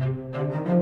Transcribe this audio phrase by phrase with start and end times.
[0.00, 0.81] Thank you.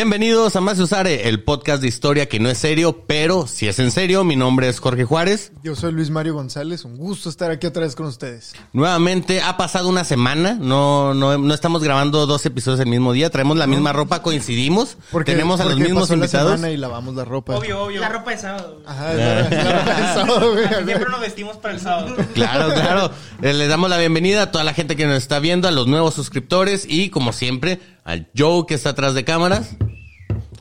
[0.00, 3.78] Bienvenidos a Más Usare, el podcast de historia que no es serio, pero si es
[3.80, 4.24] en serio.
[4.24, 5.52] Mi nombre es Jorge Juárez.
[5.62, 8.54] Yo soy Luis Mario González, un gusto estar aquí otra vez con ustedes.
[8.72, 13.28] Nuevamente ha pasado una semana, no, no, no estamos grabando dos episodios el mismo día,
[13.28, 16.52] traemos la misma ropa, coincidimos, Porque, tenemos a los mismos pasó la invitados.
[16.52, 17.56] semana y lavamos la ropa.
[17.56, 18.00] Obvio, obvio.
[18.00, 18.80] La ropa de sábado.
[18.86, 20.66] Ajá, la, la ropa del sábado, güey.
[20.86, 22.16] Siempre nos vestimos para el sábado.
[22.32, 23.10] Claro, claro.
[23.42, 25.86] Eh, Les damos la bienvenida a toda la gente que nos está viendo, a los
[25.88, 27.80] nuevos suscriptores y, como siempre,
[28.10, 29.76] al Joe que está atrás de cámaras,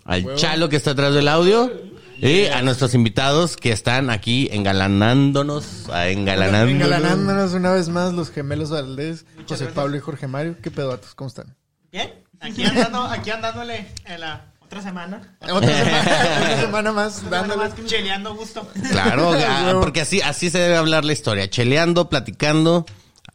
[0.05, 1.72] al Chalo que está atrás del audio
[2.17, 6.85] y a nuestros invitados que están aquí engalanándonos, a engalanándonos.
[6.85, 10.58] Engalanándonos una vez más los gemelos Valdés, José Pablo y Jorge Mario.
[10.62, 11.16] ¿Qué pedatos?
[11.16, 11.55] ¿Cómo están?
[11.91, 15.36] Bien, aquí andando, aquí andándole en la otra semana.
[15.52, 16.02] Otra semana,
[16.38, 17.69] otra semana más Otra semana dándole.
[17.69, 18.67] más cheleando gusto.
[18.91, 22.86] Claro, ah, porque así, así se debe hablar la historia, cheleando, platicando,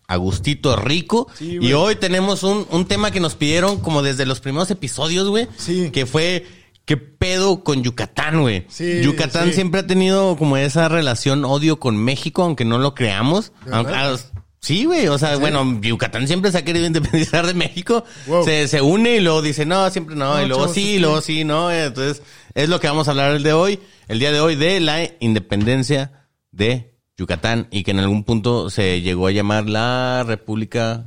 [0.06, 1.28] a gustito rico.
[1.34, 5.28] Sí, y hoy tenemos un, un tema que nos pidieron como desde los primeros episodios,
[5.28, 5.48] güey.
[5.56, 5.90] Sí.
[5.90, 6.46] Que fue,
[6.84, 8.66] ¿qué pedo con Yucatán, güey?
[8.68, 9.54] Sí, Yucatán sí.
[9.54, 13.52] siempre ha tenido como esa relación odio con México, aunque no lo creamos.
[13.64, 14.16] ¿De Aunque- ah,
[14.60, 18.46] Sí, güey, o sea, bueno, Yucatán siempre se ha querido independizar de México, Wow.
[18.46, 20.98] se, se une y luego dice, no, siempre no, No, y luego chavos, sí, y
[21.00, 22.22] luego sí, no, entonces
[22.54, 25.06] es lo que vamos a hablar el de hoy, el día de hoy de la
[25.20, 31.04] independencia de Yucatán y que en algún punto se llegó a llamar la República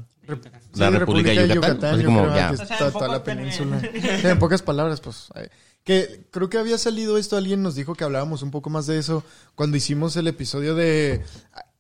[0.75, 2.47] la Sí, República de Yucatán, así yo como creo ya.
[2.49, 3.79] que O sea, está en toda la pocas- península.
[4.21, 5.27] Sí, en pocas palabras, pues.
[5.83, 8.99] Que creo que había salido esto, alguien nos dijo que hablábamos un poco más de
[8.99, 9.23] eso
[9.55, 11.23] cuando hicimos el episodio de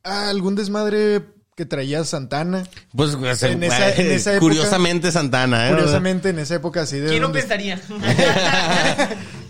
[0.03, 1.23] ah, algún desmadre
[1.55, 2.63] que traía Santana.
[2.95, 5.71] Pues pues, En esa- en esa época- curiosamente Santana, ¿eh?
[5.73, 7.09] Curiosamente, en esa época así de.
[7.09, 7.79] ¿Quién lo donde- pensaría?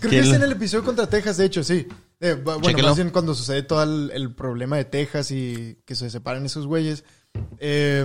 [0.00, 1.86] que ¿Quién es lo- en el episodio contra Texas, de hecho, sí.
[2.20, 2.88] Eh, bu- bueno, Chéquelo.
[2.88, 6.66] más bien cuando sucede todo el, el problema de Texas y que se separan esos
[6.66, 7.04] güeyes.
[7.58, 8.04] Eh,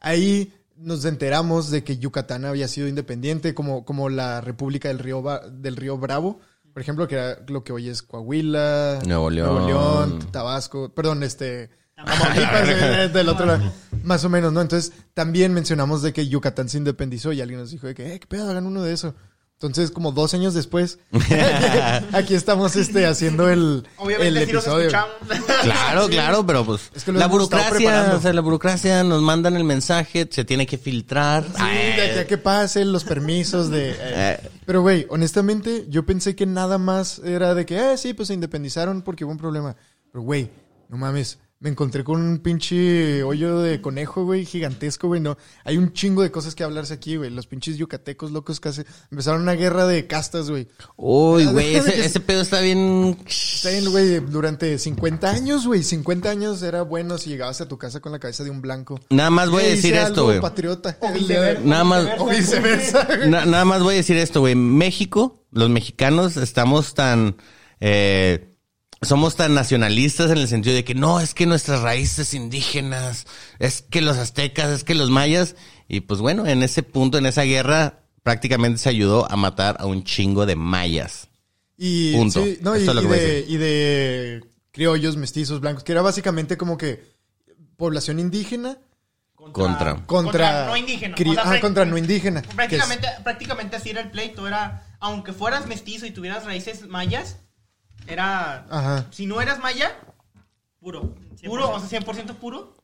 [0.00, 5.24] ahí nos enteramos de que Yucatán había sido independiente, como, como la República del Río,
[5.50, 6.40] del Río Bravo.
[6.72, 9.66] Por ejemplo, que era lo que hoy es Coahuila, Nuevo León.
[9.66, 11.70] León, Tabasco, perdón, este...
[11.96, 13.72] Tamaulipas, eh, del otro lado.
[14.04, 14.60] Más o menos, ¿no?
[14.60, 18.20] Entonces, también mencionamos de que Yucatán se independizó y alguien nos dijo de que, eh,
[18.20, 19.16] qué pedo, hagan uno de eso.
[19.60, 21.00] Entonces, como dos años después,
[22.12, 24.88] aquí estamos este, haciendo el, el Obviamente sí los episodio.
[25.62, 28.18] Claro, claro, pero pues Es que lo la burocracia, preparando.
[28.18, 31.44] o sea, la burocracia nos mandan el mensaje, se tiene que filtrar.
[31.44, 33.90] Sí, de aquí a que pasen los permisos de...
[33.90, 33.96] eh.
[34.18, 34.50] Eh.
[34.64, 38.34] Pero, güey, honestamente, yo pensé que nada más era de que, eh, sí, pues se
[38.34, 39.74] independizaron porque hubo un problema.
[40.12, 40.50] Pero, güey,
[40.88, 41.38] no mames.
[41.60, 45.20] Me encontré con un pinche hoyo de conejo, güey, gigantesco, güey.
[45.20, 47.30] No, hay un chingo de cosas que hablarse aquí, güey.
[47.30, 50.68] Los pinches yucatecos locos casi empezaron una guerra de castas, güey.
[50.96, 53.18] Uy, güey, ese, ese pedo está bien.
[53.26, 55.82] Está bien, güey, durante 50 años, güey.
[55.82, 59.00] 50 años era bueno si llegabas a tu casa con la cabeza de un blanco.
[59.10, 60.40] Nada más voy a decir esto, güey.
[60.40, 60.96] patriota.
[61.00, 61.62] O viceversa.
[61.64, 62.06] Nada más.
[62.20, 63.04] O viceversa.
[63.16, 63.30] güey.
[63.30, 64.54] Na- nada más voy a decir esto, güey.
[64.54, 67.34] México, los mexicanos estamos tan...
[67.80, 68.47] eh,
[69.02, 73.26] somos tan nacionalistas en el sentido de que no, es que nuestras raíces indígenas,
[73.58, 75.54] es que los aztecas, es que los mayas.
[75.88, 79.86] Y pues bueno, en ese punto, en esa guerra, prácticamente se ayudó a matar a
[79.86, 81.28] un chingo de mayas.
[81.76, 82.42] Y, Punto.
[82.42, 83.44] sí, no, y, es de, decir.
[83.48, 87.04] y de criollos, mestizos, blancos, que era básicamente como que
[87.76, 88.78] población indígena
[89.52, 90.04] Contra.
[90.04, 91.14] contra, no indígena.
[91.16, 92.40] cri- O sea, ah, contra no indígena.
[92.40, 94.46] es- Prácticamente, prácticamente así era el pleito.
[94.48, 97.36] Era, aunque fueras mestizo y tuvieras raíces mayas,
[98.08, 98.66] era.
[98.70, 99.06] Ajá.
[99.10, 99.96] Si no eras maya,
[100.80, 101.14] puro.
[101.44, 102.74] Puro, o sea, 100% puro,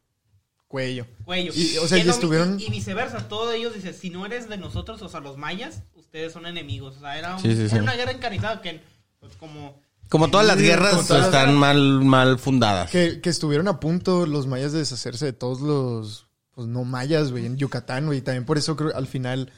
[0.69, 1.07] cuello.
[1.25, 1.53] cuello.
[1.55, 5.03] Y, o sea, y estuvieron- Y, viceversa, todos ellos dicen: si no eres de nosotros,
[5.03, 6.97] o sea, los mayas, ustedes son enemigos.
[6.97, 7.75] O sea, era, un- Sí, sí, sí.
[7.75, 8.81] era una guerra encarnizada que,
[9.21, 9.83] pues, como.
[10.11, 12.91] Como todas las guerras todas están mal, mal fundadas.
[12.91, 17.33] Que, que estuvieron a punto los mayas de deshacerse de todos los pues, no mayas,
[17.33, 18.21] güey, en Yucatán, güey.
[18.21, 19.51] También por eso creo al final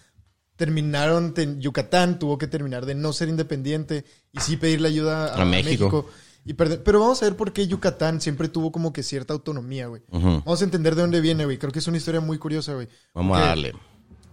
[0.57, 5.43] terminaron, ten- Yucatán tuvo que terminar de no ser independiente y sí pedirle ayuda a,
[5.43, 5.85] A México.
[5.85, 6.11] México.
[6.45, 9.87] y perder- Pero vamos a ver por qué Yucatán siempre tuvo como que cierta autonomía,
[9.89, 10.03] güey.
[10.11, 11.59] Vamos a entender de dónde viene, güey.
[11.59, 12.89] Creo que es una historia muy curiosa, güey.
[13.15, 13.75] Vamos a darle.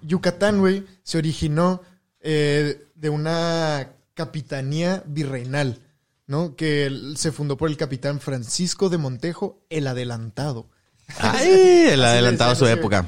[0.02, 1.82] Yucatán, güey, se originó
[2.22, 5.80] eh, de una capitanía virreinal,
[6.28, 6.56] ¿no?
[6.56, 10.70] Que se fundó por el capitán Francisco de Montejo, el adelantado.
[11.20, 13.06] Ay, el adelantado a su época.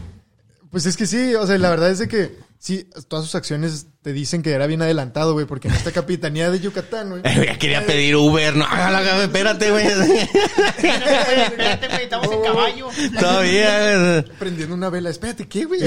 [0.71, 3.87] Pues es que sí, o sea, la verdad es de que sí, todas sus acciones
[4.01, 7.21] te dicen que era bien adelantado, güey, porque en esta capitanía de Yucatán, güey.
[7.45, 9.85] Ya quería pedir Uber, no, hágala, espérate, güey.
[10.77, 12.89] Espérate, güey, estamos en caballo.
[13.19, 14.25] Todavía.
[14.37, 15.09] Prendiendo una vela.
[15.09, 15.81] Espérate, ¿qué, güey?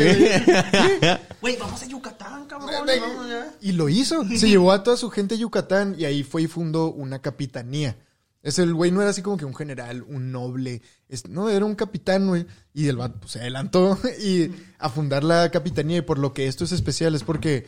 [1.40, 2.70] Güey, vamos a Yucatán, cabrón.
[2.86, 3.52] Vamos ya.
[3.60, 4.24] Y lo hizo.
[4.24, 7.96] Se llevó a toda su gente a Yucatán y ahí fue y fundó una capitanía.
[8.42, 10.82] Es el güey no era así como que un general, un noble.
[11.08, 12.46] Es- no, era un capitán, güey.
[12.72, 15.98] Y el vato pues, se adelantó y a fundar la capitanía.
[15.98, 17.66] Y por lo que esto es especial es porque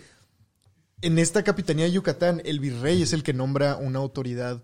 [1.03, 4.63] en esta capitanía de Yucatán el virrey es el que nombra una autoridad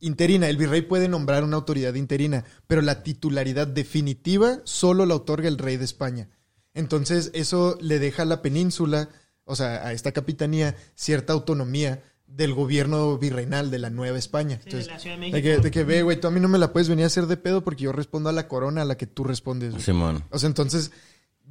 [0.00, 0.48] interina.
[0.48, 5.58] El virrey puede nombrar una autoridad interina, pero la titularidad definitiva solo la otorga el
[5.58, 6.28] rey de España.
[6.74, 9.08] Entonces eso le deja a la península,
[9.44, 12.02] o sea, a esta capitanía, cierta autonomía
[12.36, 14.60] del gobierno virreinal de la Nueva España.
[14.64, 15.62] Sí, de la Ciudad de de que, México.
[15.62, 17.36] de que ve, güey, tú a mí no me la puedes venir a hacer de
[17.36, 19.70] pedo porque yo respondo a la corona a la que tú respondes.
[19.72, 19.82] güey.
[19.82, 20.24] Simón.
[20.30, 20.90] O sea, entonces,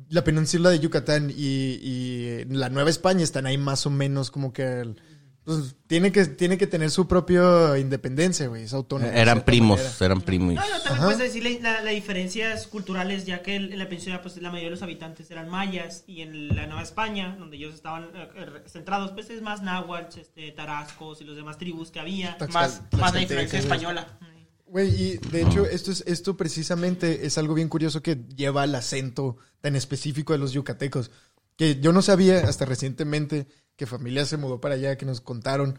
[0.10, 4.52] la península de Yucatán y, y la Nueva España están ahí más o menos como
[4.54, 4.64] que...
[4.82, 5.02] el-
[5.45, 9.12] pues, tiene que tiene que tener su propia independencia, güey, esa autonomía.
[9.13, 10.06] de Eran primos, manera.
[10.06, 10.54] eran primos.
[10.56, 11.04] No, no, también Ajá.
[11.06, 14.81] puedes decirle las diferencias culturales, ya que en la península, pues la mayoría de los
[14.84, 19.30] habitantes eran mayas, y en la Nueva España, donde ellos estaban eh, eh, centrados, pues
[19.30, 22.38] es más náhuatl, este, tarascos y los demás tribus que había.
[22.38, 23.69] Taxcal- Más, más la influencia güey.
[23.72, 24.19] española.
[24.66, 28.74] Güey, y de hecho, esto, es, esto precisamente es algo bien curioso que lleva al
[28.74, 31.12] acento tan específico de los yucatecos.
[31.58, 35.78] Que yo no sabía hasta recientemente que familia se mudó para allá, que nos contaron.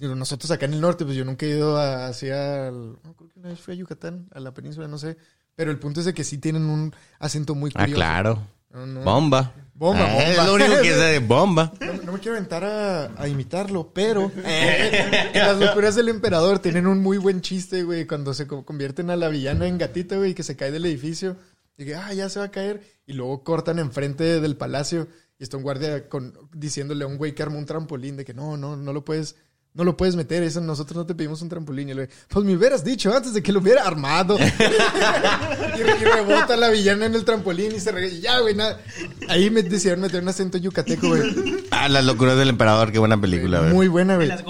[0.00, 2.68] Nosotros acá en el norte, pues yo nunca he ido a- hacia.
[2.68, 5.16] el- no, creo que una vez fui a Yucatán, a la península, no sé.
[5.54, 7.94] Pero el punto es de que sí tienen un acento muy Ah, curioso.
[7.96, 8.46] claro.
[8.72, 9.00] No, no.
[9.02, 9.52] Bomba.
[9.74, 10.24] Bomba, Ah, bomba.
[10.30, 11.72] Es lo único que sé de bomba.
[11.80, 16.86] No, no me quiero aventar a, a imitarlo, pero en las locuras del emperador tienen
[16.86, 20.34] un muy buen chiste, güey, cuando se co- convierten a la villana en gatita, güey,
[20.34, 21.36] que se cae del edificio.
[21.80, 22.82] Y ah, ya se va a caer.
[23.06, 27.34] Y luego cortan enfrente del palacio y está un guardia con, diciéndole a un güey
[27.34, 29.36] que armó un trampolín de que no, no, no lo puedes...
[29.72, 31.88] No lo puedes meter, eso nosotros no te pedimos un trampolín.
[31.88, 34.36] Y el güey, pues me hubieras dicho antes de que lo hubiera armado.
[35.78, 38.08] y, re- y rebota la villana en el trampolín y se re...
[38.08, 38.80] y ya, güey, nada.
[39.28, 41.22] Ahí me decidieron meter un acento yucateco, güey.
[41.70, 43.72] Ah, Las locuras del emperador, qué buena película, güey.
[43.72, 44.28] Muy buena, güey.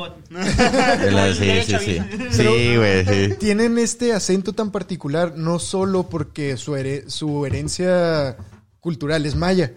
[1.38, 1.98] Sí, sí, sí.
[2.30, 3.34] Sí, güey, sí.
[3.38, 6.76] Tienen este acento tan particular no solo porque su,
[7.08, 8.36] su herencia
[8.80, 9.72] cultural es maya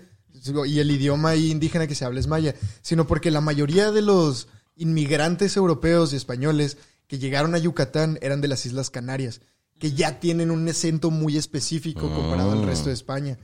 [0.65, 4.47] y el idioma indígena que se habla es maya, sino porque la mayoría de los
[4.75, 6.77] inmigrantes europeos y españoles
[7.07, 9.41] que llegaron a Yucatán eran de las Islas Canarias,
[9.79, 13.37] que ya tienen un acento muy específico comparado al resto de España.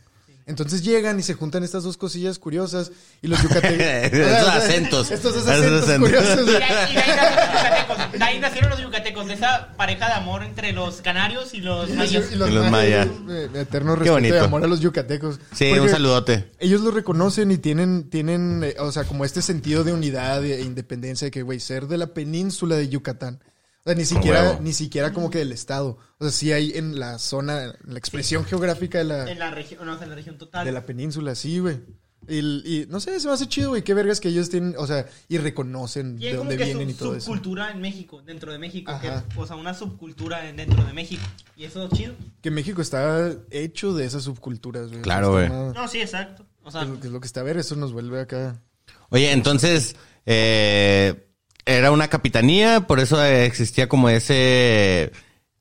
[0.49, 2.91] Entonces llegan y se juntan estas dos cosillas curiosas
[3.21, 3.79] y los yucatecos...
[4.19, 5.11] Esos acentos.
[5.11, 6.09] Estos dos acentos acentos.
[6.09, 6.47] curiosos.
[6.47, 7.69] Y de ahí, y de ahí nacieron los
[8.09, 8.19] yucatecos.
[8.19, 11.89] De ahí nacieron los yucatecos, de esa pareja de amor entre los canarios y los
[11.91, 12.31] mayas.
[12.31, 13.53] Y los, Y los mayas, mayas.
[13.55, 14.43] eh, Eterno Qué respeto y bonito.
[14.43, 15.39] amor a los yucatecos.
[15.53, 16.49] Sí, Porque un saludote.
[16.59, 20.61] Ellos lo reconocen y tienen, tienen eh, o sea, como este sentido de unidad e
[20.61, 23.39] independencia de que, güey, ser de la península de Yucatán.
[23.79, 25.97] O sea, ni siquiera, ni siquiera como que del estado.
[26.19, 29.51] O sea, sí hay en la zona, en la expresión geográfica de la, En la
[29.51, 30.65] región, no, en la región total.
[30.65, 31.79] de la península, sí, güey.
[32.27, 33.81] Y, y no sé, se me hace chido, güey.
[33.81, 36.91] Qué vergas que ellos tienen, o sea, y reconocen Y de dónde que vienen su-
[36.91, 37.25] y todo eso.
[37.25, 38.91] subcultura en México, dentro de México.
[39.01, 41.23] que- o sea, una subcultura en- dentro de México.
[41.55, 42.13] Y eso es chido.
[42.41, 45.01] Que México está hecho de esas subculturas, güey.
[45.01, 45.49] Claro, güey.
[45.49, 46.45] No, sí, exacto.
[46.63, 48.61] O sea, Es lo que- es lo que está a ver, eso nos vuelve acá.
[49.09, 49.95] Oye, entonces,
[50.27, 51.28] eh,
[51.77, 54.35] era una capitanía, por eso existía como ese...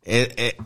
[0.02, 0.56] eh, eh,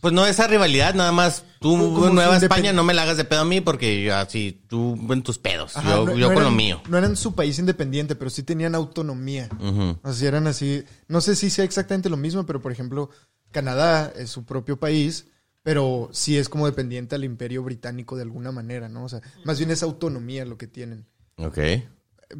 [0.00, 3.40] pues no esa rivalidad, nada más tú Nueva España no me la hagas de pedo
[3.40, 6.42] a mí porque yo así, tú en tus pedos, Ajá, yo, no- yo no con
[6.44, 6.82] lo eran- mío.
[6.88, 9.50] No eran su país independiente, pero sí tenían autonomía.
[9.60, 9.98] Ujú.
[10.02, 10.84] Así eran así.
[11.08, 13.10] No sé si sea exactamente lo mismo, pero por ejemplo,
[13.50, 15.26] Canadá es su propio país,
[15.62, 19.04] pero sí es como dependiente al imperio británico de alguna manera, ¿no?
[19.04, 21.04] O sea, más bien es autonomía lo que tienen.
[21.36, 21.58] Ok.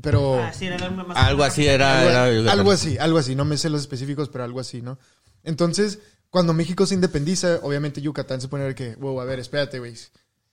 [0.02, 2.00] Pero ah, sí, era la- más- Algo así era...
[2.00, 2.10] algo,
[2.42, 3.34] era- algo así, algo así.
[3.34, 4.98] No me sé los específicos, pero algo así, ¿no?
[5.42, 5.98] Entonces,
[6.30, 9.78] cuando México se independiza, obviamente Yucatán se pone a ver que, wow, a ver, espérate,
[9.78, 9.94] güey.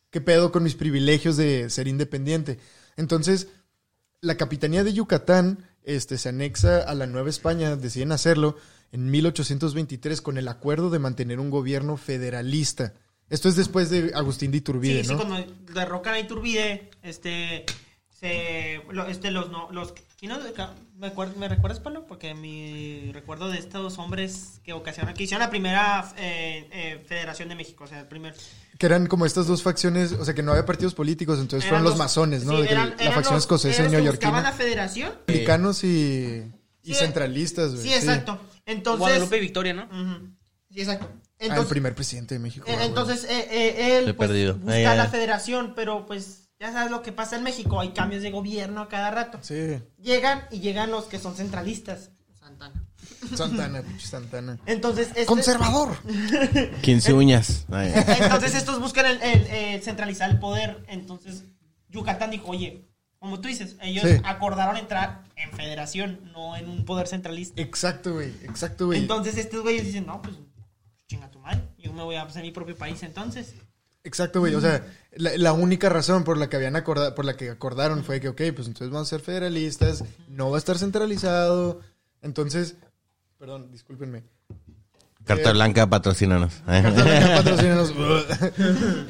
[0.09, 2.57] ¿Qué pedo con mis privilegios de ser independiente?
[2.95, 3.49] Entonces,
[4.21, 8.57] la capitanía de Yucatán este, se anexa a la Nueva España, deciden hacerlo
[8.91, 12.93] en 1823 con el acuerdo de mantener un gobierno federalista.
[13.29, 15.17] Esto es después de Agustín de Iturbide, Sí, sí, ¿no?
[15.17, 17.65] cuando derrocan a Iturbide, este,
[18.19, 20.39] se, lo- este, los, no, los, ¿quién no?
[20.95, 22.05] ¿Me, ¿Me recuerdas, Pablo?
[22.07, 27.49] Porque mi recuerdo de estos hombres que ocasionaron, que hicieron la primera eh, eh, Federación
[27.49, 28.33] de México, o sea, el primer...
[28.79, 31.81] Que eran como estas dos facciones, o sea, que no había partidos políticos, entonces eran
[31.81, 32.53] fueron los, masones, ¿no?
[32.55, 34.41] sí, De que eran- la eran facción los- escocesa y los que neoyorquina.
[34.41, 35.09] la federación.
[35.27, 36.43] Republicanos y,
[36.83, 37.83] y Sí, centralistas, güey.
[37.87, 38.39] Sí, exacto.
[38.65, 38.99] Entonces...
[38.99, 39.83] Guadalupe y Victoria, ¿no?
[39.85, 40.27] Ujú.
[40.71, 41.07] Sí, exacto.
[41.11, 42.65] Ah, el Entonces, primer presidente de México.
[42.67, 44.55] eh, entonces eh, eh, él pues, perdido.
[44.55, 45.09] busca Ay, ay, la ay.
[45.09, 48.89] federación, pero pues ya sabes lo que pasa en México, hay cambios de gobierno a
[48.89, 49.39] cada rato.
[49.41, 49.79] Sí.
[50.01, 52.11] Llegan y llegan los que son centralistas.
[52.39, 52.83] Santana.
[53.35, 54.57] Santana, Santana.
[54.65, 55.97] Entonces, este- Conservador.
[56.81, 57.65] 15 uñas.
[57.69, 57.91] Ay.
[58.21, 60.83] Entonces estos buscan el, el- el centralizar el poder.
[60.87, 61.43] Entonces
[61.89, 62.85] Yucatán dijo, oye,
[63.19, 64.21] como tú dices, ellos Sí.
[64.23, 67.61] acordaron entrar en federación, no en un poder centralista.
[67.61, 68.29] Exacto, güey.
[68.43, 68.99] Exacto, güey.
[68.99, 70.35] Entonces estos güeyes dicen, no, pues
[71.07, 73.53] chinga tu madre, yo me voy a hacer mi propio país entonces.
[74.07, 74.55] Exacto, güey.
[74.55, 74.85] O sea,
[75.15, 78.29] la, la única razón por la que habían acordado, por la que acordaron fue que,
[78.29, 81.81] ok, pues entonces vamos a ser federalistas, no va a estar centralizado.
[82.21, 82.75] Entonces,
[83.37, 84.23] perdón, discúlpenme.
[85.25, 86.53] Carta Blanca, patrocínanos.
[86.65, 87.93] Carta Blanca, patrocínanos.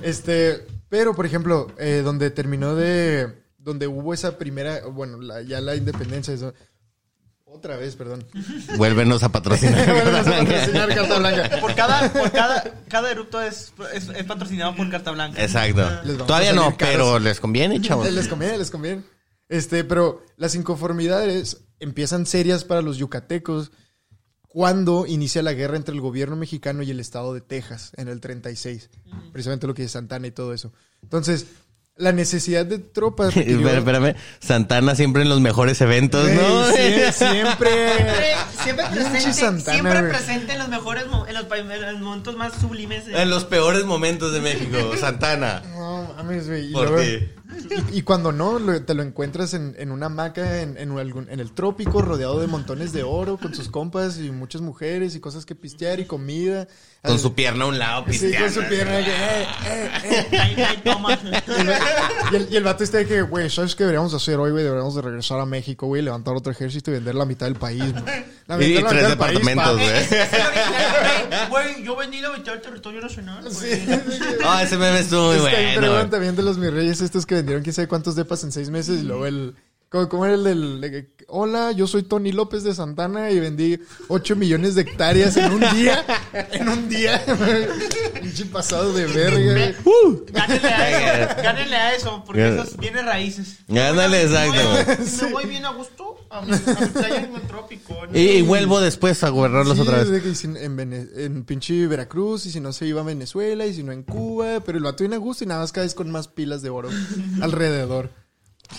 [0.02, 5.62] este, pero por ejemplo, eh, donde terminó de, donde hubo esa primera, bueno, la- ya
[5.62, 6.54] la independencia, eso,
[7.58, 8.26] otra vez, perdón.
[8.78, 9.88] Vuélvenos a patrocinar.
[10.06, 11.60] Vamos a patrocinar Carta Blanca.
[11.60, 15.42] Por cada, por cada, cada erupto es, es, es patrocinado por Carta Blanca.
[15.42, 15.86] Exacto.
[16.26, 16.96] Todavía no, caros.
[16.96, 18.12] pero les conviene, chavos.
[18.12, 19.04] Les conviene, les conviene.
[19.50, 23.72] Este, pero las inconformidades empiezan serias para los yucatecos
[24.48, 28.20] cuando inicia la guerra entre el gobierno mexicano y el estado de Texas en el
[28.20, 28.90] 36.
[29.32, 30.74] Precisamente lo que dice Santana y todo eso.
[31.04, 31.46] Entonces,
[31.98, 33.36] la necesidad de tropas.
[33.38, 34.16] espérame.
[34.40, 36.66] Santana siempre en los mejores eventos, ¿no?
[36.72, 37.94] sí, siempre.
[38.64, 42.36] Siempre, presente, Santana, siempre presente en los mejores, mo- en los, pa- en los momentos
[42.36, 43.06] más sublimes.
[43.06, 45.62] de- En los peores momentos de México, Santana.
[45.74, 46.72] No mames, güey.
[46.72, 47.30] Por ti.
[47.70, 51.30] Y- y cuando no, lo- te lo encuentras en, en una hamaca en, en, algún-
[51.30, 55.20] en el trópico, rodeado de montones de oro, con sus compas y muchas mujeres y
[55.20, 56.68] cosas que pistear y comida.
[57.04, 58.40] Con Al- su pierna a un lado, Sí, pisteando.
[58.54, 58.98] con su pierna.
[59.04, 60.78] que, eh, eh, eh.
[62.32, 64.64] Y el, y el vato este de que, güey, ¿sabes qué deberíamos hacer hoy, güey?
[64.64, 67.84] Deberíamos de regresar a México, güey, levantar otro ejército y vender la mitad del país,
[67.94, 68.04] güey.
[68.48, 69.72] La Y mitad- la tres departamentos, pa.
[69.74, 69.88] güey.
[71.50, 71.84] Güey.
[71.84, 73.44] Yo vendí la mitad del territorio nacional.
[73.44, 73.54] güey.
[73.54, 74.24] Sí, sí, sí.
[74.44, 75.78] Ah, ese meme estuvo muy Está bueno.
[75.80, 78.70] fregón también de los mis reyes estos que vendieron quién sabe cuántos depas en seis
[78.70, 79.56] meses y luego el...
[79.90, 80.82] ¿Cómo, cómo era el del...
[80.82, 83.78] de Hola, yo soy Tony López de Santana y vendí
[84.08, 86.06] 8 millones de hectáreas en un día.
[86.54, 87.22] En un día.
[88.22, 89.74] Pinche pasado de verga.
[89.84, 90.24] güey.
[90.32, 92.62] Gánenle a eso, gánenle a eso, porque Gánale.
[92.62, 93.58] eso viene raíces.
[93.68, 94.94] Ándale, exacto.
[95.06, 97.94] Si me voy bien a gusto a mi, a mi playa en el trópico.
[98.10, 98.18] ¿no?
[98.18, 100.24] Y, y vuelvo después a gobernarlos Sí, otra vez.
[100.24, 103.84] que en, Vene- en pinche Veracruz y si no se iba a Venezuela y si
[103.84, 106.10] no en Cuba, pero el vato viene a gusto y nada más cada vez con
[106.10, 106.88] más pilas de oro
[107.42, 108.12] alrededor.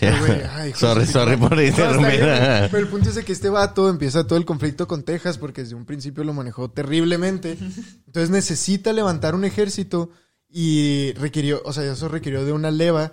[0.01, 2.21] Pero, güey, ay, hijo sorry, sorry por interrumpir.
[2.21, 5.63] Pero el punto es de que este vato empieza todo el conflicto con Texas porque
[5.63, 7.59] desde un principio lo manejó terriblemente.
[8.07, 10.11] Entonces necesita levantar un ejército
[10.49, 13.13] y requirió, o sea, eso requirió de una leva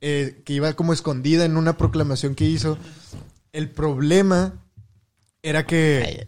[0.00, 2.78] eh, que iba como escondida en una proclamación que hizo.
[3.52, 4.54] El problema
[5.42, 6.26] era que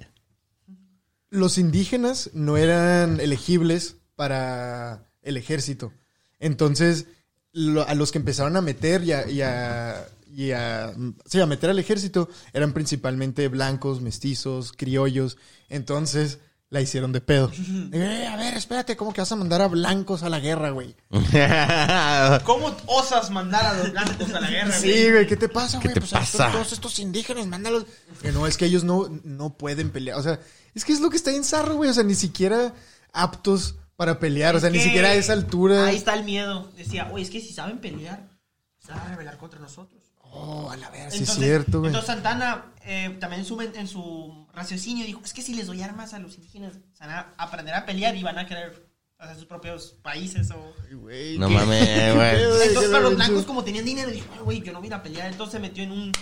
[1.30, 5.92] los indígenas no eran elegibles para el ejército.
[6.38, 7.06] Entonces,
[7.54, 10.06] lo- a los que empezaron a meter y a, y a-
[10.37, 10.92] y a-
[11.26, 15.38] sí, a meter al ejército eran principalmente blancos, mestizos, criollos.
[15.68, 16.38] Entonces,
[16.70, 17.52] la hicieron de pedo.
[17.92, 20.96] Eh, a ver, espérate, ¿cómo que vas a mandar a blancos a la guerra, güey?
[22.44, 24.73] ¿Cómo osas mandar a los blancos a la guerra?
[24.73, 25.94] Sí, güey, ¿qué te pasa, güey?
[25.94, 26.52] te Pues a estos- pasa?
[26.52, 27.87] todos estos indígenas, mándalos.
[28.20, 30.18] Que no, es que ellos no, no pueden pelear.
[30.18, 30.40] O sea,
[30.75, 31.90] es que es lo que está en zarro, güey.
[31.90, 32.75] O sea, ni siquiera
[33.12, 34.56] aptos para pelear.
[34.56, 35.86] O sea, ni Que siquiera a esa altura.
[35.86, 36.70] Ahí está el miedo.
[36.76, 38.28] Decía, oye, es que si saben pelear,
[38.78, 40.02] se van a rebelar contra nosotros.
[40.36, 41.90] Oh, a la verga, sí es cierto, güey.
[41.90, 45.80] Entonces Santana eh, también en su, en su raciocinio dijo, es que si les doy
[45.82, 48.84] armas a los indígenas, se van a aprender a pelear y van a querer
[49.18, 50.74] hacer sus propios países o...
[50.88, 52.42] Ay, güey, No mames, güey.
[52.66, 54.94] Entonces para los blancos como tenían dinero, dijo, "Ay, güey, yo no voy a ir
[54.94, 55.30] a pelear.
[55.30, 56.12] Entonces se metió en un...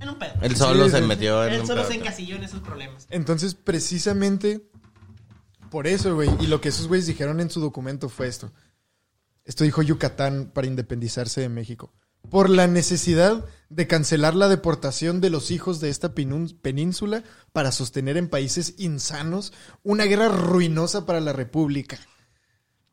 [0.00, 0.32] En un pedo.
[0.42, 1.04] Él solo Sí, se sí.
[1.04, 1.92] metió en Él un solo pedo.
[1.92, 3.06] se encasilló en esos problemas.
[3.10, 4.68] Entonces, precisamente
[5.74, 6.30] por eso, güey.
[6.38, 8.52] Y lo que esos güeyes dijeron en su documento fue esto.
[9.44, 11.92] Esto dijo Yucatán para independizarse de México.
[12.30, 18.16] Por la necesidad de cancelar la deportación de los hijos de esta península para sostener
[18.16, 19.52] en países insanos
[19.82, 21.98] una guerra ruinosa para la República.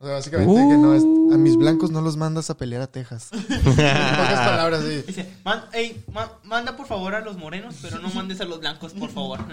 [0.02, 2.88] O sea, básicamente que no es- a mis blancos no los mandas a pelear a
[2.88, 3.30] Texas.
[3.64, 5.04] pocas palabras, sí.
[5.06, 8.60] Dice, "Man- ey, ma- manda por favor a los morenos, pero no mandes a los
[8.60, 9.40] blancos, por favor.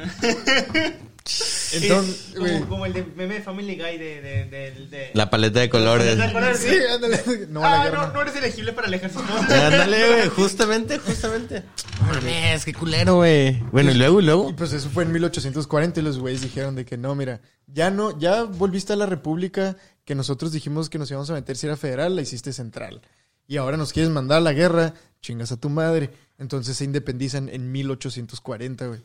[1.73, 4.23] Entonces, como, como el de meme de Family Guy de...
[4.23, 6.17] de, de, de- La paleta de colores.
[6.17, 6.59] ¿Te acuerdas?
[6.59, 7.23] Sí, ándale.
[7.51, 8.23] No, la ah, no, no.
[8.23, 9.23] eres elegible para el ejército.
[9.51, 10.29] Ándale, güey.
[10.31, 11.63] Justamente, justamente.
[12.01, 13.61] Mames, qué culero, güey.
[13.71, 14.57] Bueno, y luego, y Y luego.
[14.57, 18.19] pues eso fue en 1840 y los güeyes dijeron de que no, mira, ya no,
[18.19, 19.77] ya volviste a la república
[20.09, 23.03] que nosotros dijimos que nos íbamos a meter si era federal, la hiciste central.
[23.47, 26.09] Y ahora nos quieres mandar a la guerra, chingas a tu madre.
[26.39, 29.01] Entonces se independizan en 1840, güey.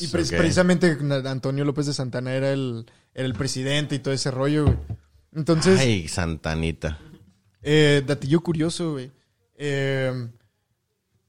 [0.00, 4.32] Y pre- precisamente Antonio López de Santana era el, era el presidente y todo ese
[4.32, 4.76] rollo, güey.
[5.32, 6.98] Entonces, Ay, Santanita.
[7.62, 9.12] Eh, datillo curioso, güey.
[9.56, 10.28] Eh,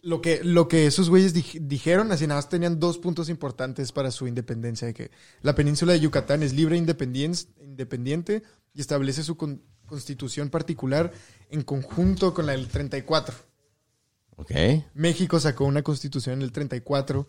[0.02, 3.92] lo, que, lo que esos güeyes dij- dijeron, así nada más tenían dos puntos importantes
[3.92, 4.88] para su independencia.
[4.88, 5.12] De que
[5.44, 11.12] la península de Yucatán es libre e independien- independiente y establece su con- constitución particular
[11.50, 13.36] en conjunto con la del 34.
[14.38, 14.52] Ok.
[14.94, 17.28] México sacó una constitución en el 34.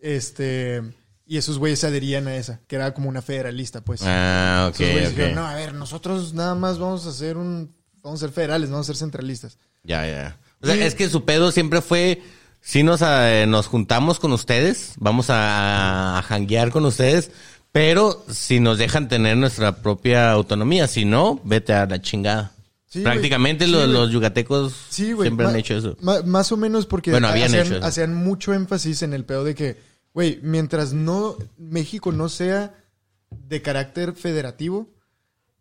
[0.00, 0.82] Este.
[1.26, 4.00] Y esos güeyes se adherían a esa, que era como una federalista, pues.
[4.02, 5.16] Ah, ok, Esos güeyes ok.
[5.16, 7.74] dijeron, no, a ver, nosotros nada más vamos a ser un.
[8.02, 9.58] Vamos a ser federales, no vamos a ser centralistas.
[9.82, 10.38] Ya, ya.
[10.62, 12.22] O sea, Y- es que su pedo siempre fue,
[12.62, 17.30] si nos, eh, nos juntamos con ustedes, vamos a, a janguear con ustedes,
[17.78, 22.52] pero si nos dejan tener nuestra propia autonomía, si no, vete a la chingada.
[22.86, 24.00] Sí, Prácticamente los, Sí, güey.
[24.00, 25.96] los yucatecos Sí, siempre han hecho eso.
[26.00, 27.86] más o menos porque Bueno, habían hacían, hecho eso.
[27.86, 29.76] hacían mucho énfasis en el pedo de que,
[30.14, 32.74] güey, mientras no México no sea
[33.30, 34.88] de carácter federativo,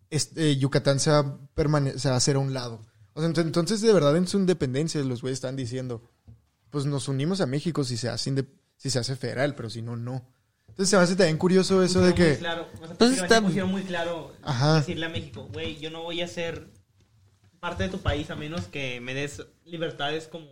[0.10, 2.80] este, Yucatán se va, a permane- se va a hacer a un lado.
[3.14, 6.02] O sea, ent- entonces, de verdad, en su independencia, los güeyes están diciendo,
[6.70, 8.46] pues nos unimos a México si se hace,
[8.78, 10.24] si se hace federal, pero si no, no.
[10.78, 12.38] Entonces se me hace también curioso eso de Muy que...
[12.38, 12.68] claro.
[12.82, 14.76] O sea, Pues está- pusieron muy claro Ajá.
[14.76, 16.70] decirle a México, güey, yo no voy a ser
[17.60, 20.46] parte de tu país a menos que me des libertades como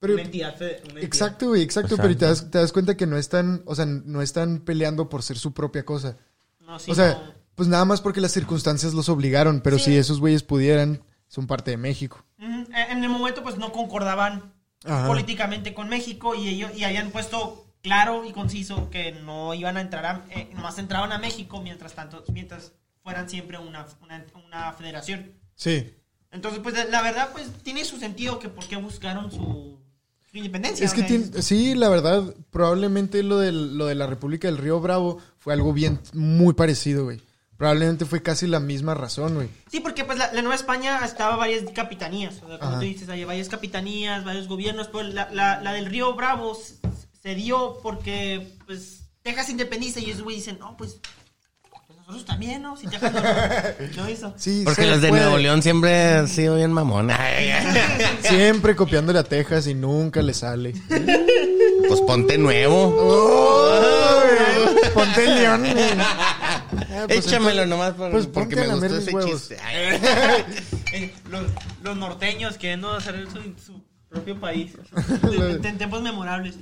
[0.00, 0.56] Pero- una entidad.
[0.60, 0.98] una entidad.
[1.04, 4.20] Exacto, güey, exacto, pero te das, te das cuenta que no están, o sea, no
[4.20, 6.16] están peleando por ser su propia cosa.
[6.58, 7.34] No, sí, o sea, no.
[7.54, 9.84] pues nada más porque las circunstancias los obligaron, pero Sí.
[9.92, 12.24] si esos güeyes pudieran, son parte de México.
[12.38, 14.52] En el momento, pues no concordaban
[14.84, 15.06] Ajá.
[15.06, 19.80] políticamente con México y ellos y habían puesto claro y conciso que no iban a
[19.80, 22.72] entrar a, eh, nomás entraban a México mientras tanto, mientras
[23.02, 25.32] fueran siempre una, una, una federación.
[25.54, 25.94] Sí.
[26.30, 29.78] Entonces, pues la verdad, pues tiene su sentido que por qué buscaron su,
[30.30, 30.86] su independencia.
[30.86, 34.80] Es que tiene- sí, la verdad, probablemente lo, del, lo de la República del Río
[34.80, 37.20] Bravo fue algo bien, muy parecido, güey.
[37.58, 39.48] Probablemente fue casi la misma razón, güey.
[39.70, 42.42] Sí, porque pues la, la Nueva España estaba varias capitanías.
[42.42, 42.80] O sea, como Ajá.
[42.80, 46.56] tú dices, hay varias capitanías, varios gobiernos, pero la, la, la del Río Bravo
[47.22, 50.96] se dio porque pues Texas independiza y esos güeyes dicen, no, pues,
[51.86, 52.76] pues nosotros también, ¿no?
[52.76, 53.22] Si Texas no,
[54.02, 54.34] no hizo.
[54.36, 55.22] Sí, Porque los de puede.
[55.22, 56.72] Nuevo León siempre han sido bien
[57.12, 57.52] ay,
[58.22, 60.74] Siempre copiándole a Texas y nunca le sale.
[61.88, 63.80] Pues ponte nuevo.
[63.82, 64.90] ¡Ay!
[64.94, 65.60] Ponte el león.
[65.60, 65.74] güey.
[66.94, 69.30] Ah, pues Échamelo entonces- nomás por- pues porque me gustó ese huevos.
[69.48, 69.56] chiste.
[70.92, 71.44] Eh, los,
[71.82, 73.82] los norteños queriendo hacer su, su
[74.12, 74.72] propio país.
[75.64, 76.54] en, tiempos memorables.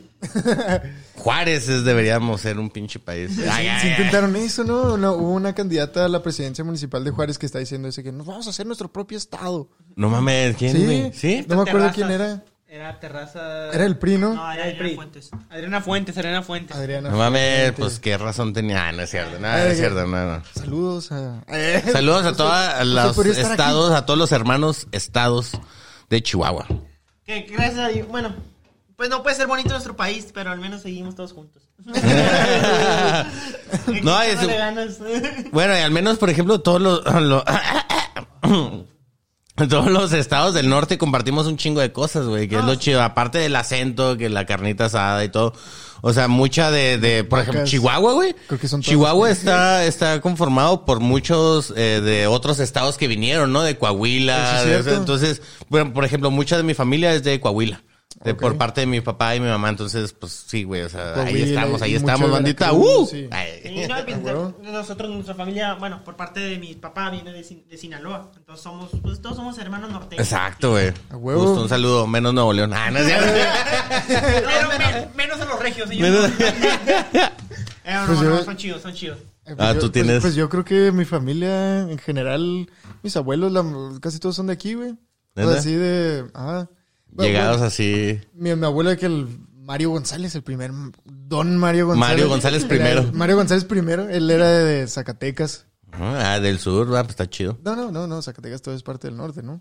[1.16, 3.30] Juárez es, deberíamos ser un pinche país.
[3.38, 3.90] Ay, Sí, ay, sí ay.
[3.92, 4.96] intentaron eso, ¿no?
[4.96, 8.12] No, Hubo una candidata a la presidencia municipal de Juárez que está diciendo ese que
[8.12, 9.68] nos vamos a hacer nuestro propio estado.
[9.96, 11.44] No mames, ¿quién, Sí.
[11.48, 11.94] No me acuerdo Terrazas.
[11.94, 12.44] quién era.
[12.72, 13.72] Era Terraza.
[13.72, 14.32] Era el PRI, ¿no?
[14.32, 14.94] No, era el Adriana PRI.
[14.94, 15.30] Fuentes.
[15.50, 16.76] Adriana Fuentes, Adriana Fuentes.
[16.76, 17.10] Adriana.
[17.10, 17.74] No mames, Fuentes.
[17.80, 18.86] pues qué razón tenía.
[18.86, 20.42] Ah, no es cierto, no, no es cierto, no, no.
[20.54, 21.42] Saludos a.
[21.92, 23.30] Saludos a todos los aquí.
[23.40, 25.50] estados, a todos los hermanos estados
[26.10, 26.66] de Chihuahua.
[27.30, 28.08] Que gracias a Dios.
[28.08, 28.34] Bueno,
[28.96, 31.62] pues no puede ser bonito nuestro país, pero al menos seguimos todos juntos.
[34.02, 34.98] No, es- ganas.
[35.52, 37.44] Bueno, y al menos, por ejemplo, todos los, lo-
[39.68, 43.02] todos los estados del norte compartimos un chingo de cosas, güey, que es lo chido.
[43.02, 45.52] Aparte del acento, que la carnita asada y todo.
[46.02, 47.64] O sea, mucha de, de por ejemplo.
[47.64, 48.34] Chihuahua, güey.
[48.46, 48.80] Creo que son.
[48.80, 53.62] Chihuahua está, está conformado por muchos eh, de otros estados que vinieron, ¿no?
[53.62, 54.62] De Coahuila.
[54.64, 57.82] Es de- entonces, bueno, por ejemplo, mucha de mi familia es de Coahuila.
[58.24, 58.34] De.
[58.34, 61.14] Por parte de mi papá y mi mamá, entonces, pues sí, güey, o sea, ahí
[61.32, 62.66] Coahuila estamos, ahí estamos, bandita.
[62.72, 63.06] Veracruz, ¡Uh!
[63.06, 63.28] sí.
[63.30, 63.60] Ay.
[63.64, 67.66] Y no, pues, nosotros, nuestra familia, bueno, por parte de mi papá viene de, Sin-
[67.68, 68.30] de Sinaloa.
[68.36, 70.22] Entonces somos, pues todos somos hermanos norteños.
[70.26, 70.92] Exacto, güey.
[71.10, 71.44] A huevo.
[71.46, 72.72] Justo, un saludo, menos Nuevo León.
[72.74, 73.26] Ah, no es cierto.
[74.08, 75.90] Pero men- menos a los regios.
[75.90, 76.46] ellos Menos- no.
[77.82, 79.18] Eh, no, Pues no, yo- son chidos, son chidos.
[79.46, 82.68] Eh, Ah, yo- tú pues- tienes- Pues, yo creo que mi familia, en general,
[83.02, 83.64] mis abuelos, la-
[84.00, 84.94] casi todos son de aquí, güey.
[85.36, 86.26] Así de.
[86.34, 86.68] Ajá.
[87.18, 88.20] Llegados así.
[88.34, 90.72] Mi, mi abuelo que el Mario González, el primer
[91.04, 92.08] Don Mario González.
[92.10, 93.10] Mario González Era- primero.
[93.12, 95.66] Mario González primero, él era de Zacatecas.
[95.92, 97.58] Ah, del sur, va, pues está chido.
[97.64, 99.60] No, no, no, no, Zacatecas todo es parte del norte, ¿no?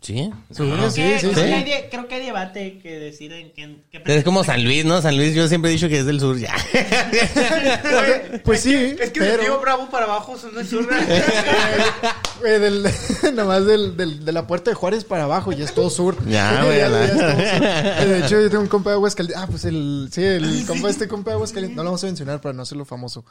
[0.00, 0.30] Sí.
[0.54, 1.40] Creo sí, que- sí, creo, sí.
[1.48, 4.62] que hay de- creo que hay debate que decir en que, que Es como San
[4.64, 5.00] Luis, ¿no?
[5.00, 6.54] San Luis, yo siempre he dicho que es del sur, ya.
[8.44, 10.88] Pues sí, Es que del Río pero Bravo para abajo son del sur.
[12.44, 12.86] eh, del,
[13.34, 16.16] nomás del, del- de la puerta de Juárez para abajo ya es todo sur.
[16.28, 16.74] Ya, güey.
[16.84, 19.40] Eh, De hecho, yo tengo un compa de Aguascalientes.
[19.42, 21.76] Ah, pues el, sí, el compa este compa de Aguascalientes.
[21.76, 23.24] No lo vamos a mencionar para no hacerlo famoso.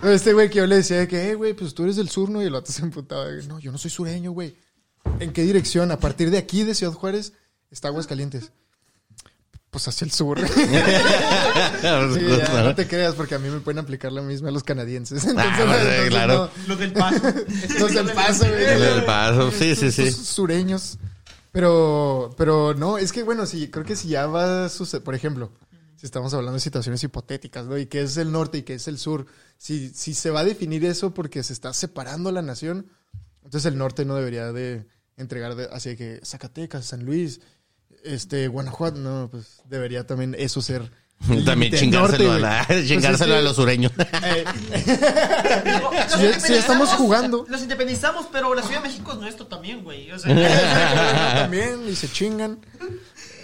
[0.00, 2.08] Pero Este güey que yo le decía de que, eh, güey, pues tú eres del
[2.08, 2.42] sur, ¿no?
[2.42, 3.26] Y el vato se emputaba.
[3.48, 4.54] No, yo no soy sureño, güey.
[5.20, 5.90] ¿En qué dirección?
[5.92, 7.32] A partir de aquí, de Ciudad Juárez,
[7.70, 8.52] está Aguascalientes.
[9.70, 10.38] Pues hacia el sur.
[10.54, 15.24] Sí, ya, no te creas, porque a mí me pueden aplicar la misma los canadienses.
[15.26, 16.50] Entonces, Ah, pues, entonces claro.
[16.66, 17.22] Los del paso.
[17.22, 18.64] no, los del paso, güey.
[18.64, 20.10] El del paso, sí, sí, sí.
[20.10, 20.98] Sureños.
[21.52, 25.14] Pero, pero no, es que bueno, sí, creo que si ya va a suceder, por
[25.14, 25.52] ejemplo,
[25.96, 27.78] si estamos hablando de situaciones hipotéticas, ¿no?
[27.78, 29.26] Y que es el norte y que es el sur,
[29.58, 32.86] si, si se va a definir eso porque se está separando la nación,
[33.54, 34.84] entonces el norte no debería de
[35.16, 37.40] entregar de, así de que Zacatecas, San Luis,
[38.02, 40.90] este, Guanajuato, no, pues debería también eso ser.
[41.30, 42.64] el También chingárselo, norte, a, la-.
[42.66, 43.92] Pues chingárselo a los sureños.
[44.24, 44.44] eh,
[46.44, 47.46] Si estamos jugando.
[47.48, 50.10] Los independizamos, pero la Ciudad de México es nuestro también, güey.
[50.10, 52.58] O sea, también, y se chingan.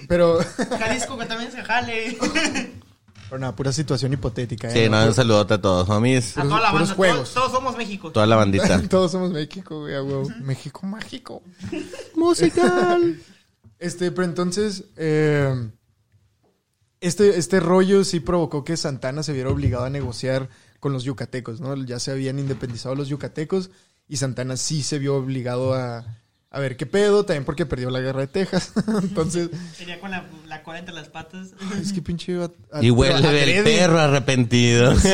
[0.09, 0.41] Pero,
[0.77, 2.19] Jalisco que también se jale.
[3.31, 4.69] Pero nada, pura situación hipotética.
[4.69, 4.73] ¿eh?
[4.73, 6.37] Sí, no, un saludote a todos, homies.
[6.37, 6.95] A toda la banda.
[6.97, 8.11] Todos, todos somos México.
[8.11, 8.83] Toda la bandita.
[8.89, 9.95] Todos somos México, güey.
[10.43, 11.41] México mágico.
[12.17, 13.21] Musical.
[13.79, 15.71] Este, pero entonces, eh,
[17.01, 20.49] este, este rollo sí provocó que Santana se viera obligado a negociar
[20.81, 21.77] con los yucatecos, ¿no?
[21.85, 23.71] Ya se habían independizado los yucatecos
[24.09, 26.20] y Santana sí se vio obligado a,
[26.53, 28.73] a ver qué pedo, también porque perdió la guerra de Texas.
[29.03, 31.51] entonces, Sería con la, la cola entre las patas.
[31.81, 32.37] es que pinche...
[32.43, 34.97] a- a- Y huele pero el perro arrepentido.
[34.99, 35.09] Sí,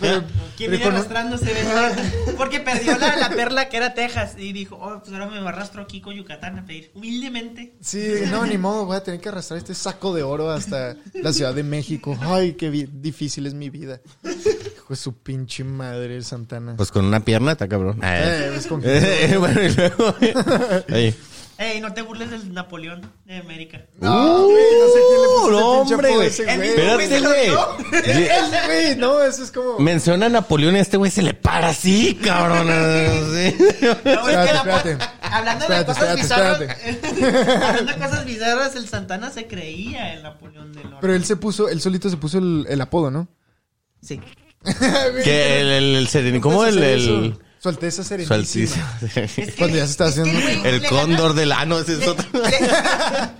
[0.00, 0.24] pero,
[0.56, 1.44] ¿Quién viene arrastrándose?
[1.44, 2.36] güey?
[2.36, 4.34] Porque perdió la, la perla que era Texas.
[4.38, 7.74] Y dijo, oh, pues ahora me arrastro aquí con Yucatán a pedir humildemente.
[7.80, 11.32] Sí, no, ni modo, voy a tener que arrastrar este saco de oro hasta la
[11.32, 12.18] Ciudad de México.
[12.20, 14.00] Ay, qué difícil es mi vida.
[14.90, 16.74] Hijo de su pinche madre, Santana.
[16.76, 18.00] Pues con una pierna está cabrón.
[18.02, 20.16] Eh, es con- Eh, bueno, y luego.
[21.58, 23.82] Ey, no te burles del Napoleón de América.
[24.00, 26.26] No, güey, no sé quién le puso Uh, no, el pinche hombre, güey.
[26.26, 27.50] ese Espérate, güey.
[28.02, 29.78] Ese güey, no, eso es como...
[29.78, 32.66] Menciona a Napoleón y a este güey se le para así, cabrón.
[32.66, 33.56] Sí.
[33.82, 34.98] No, Espérate, la- espérate.
[35.20, 37.62] Hablando de Espérate, cosas espérate, bizarras.
[37.68, 40.98] hablando de cosas bizarras, el Santana se creía el Napoleón del Norte.
[41.02, 43.28] Pero él se puso, él solito se puso el, el apodo, ¿no?
[44.02, 44.18] Sí.
[45.24, 48.36] Que el, el, el seren- ¿Cómo el, el, Su Alteza su Serenísima.
[48.36, 48.84] altísimo?
[49.58, 51.92] Cuando ya se está es que haciendo- güey El le cóndor gana- del ano, ese
[51.94, 52.26] es le- otro.
[52.32, 52.50] le-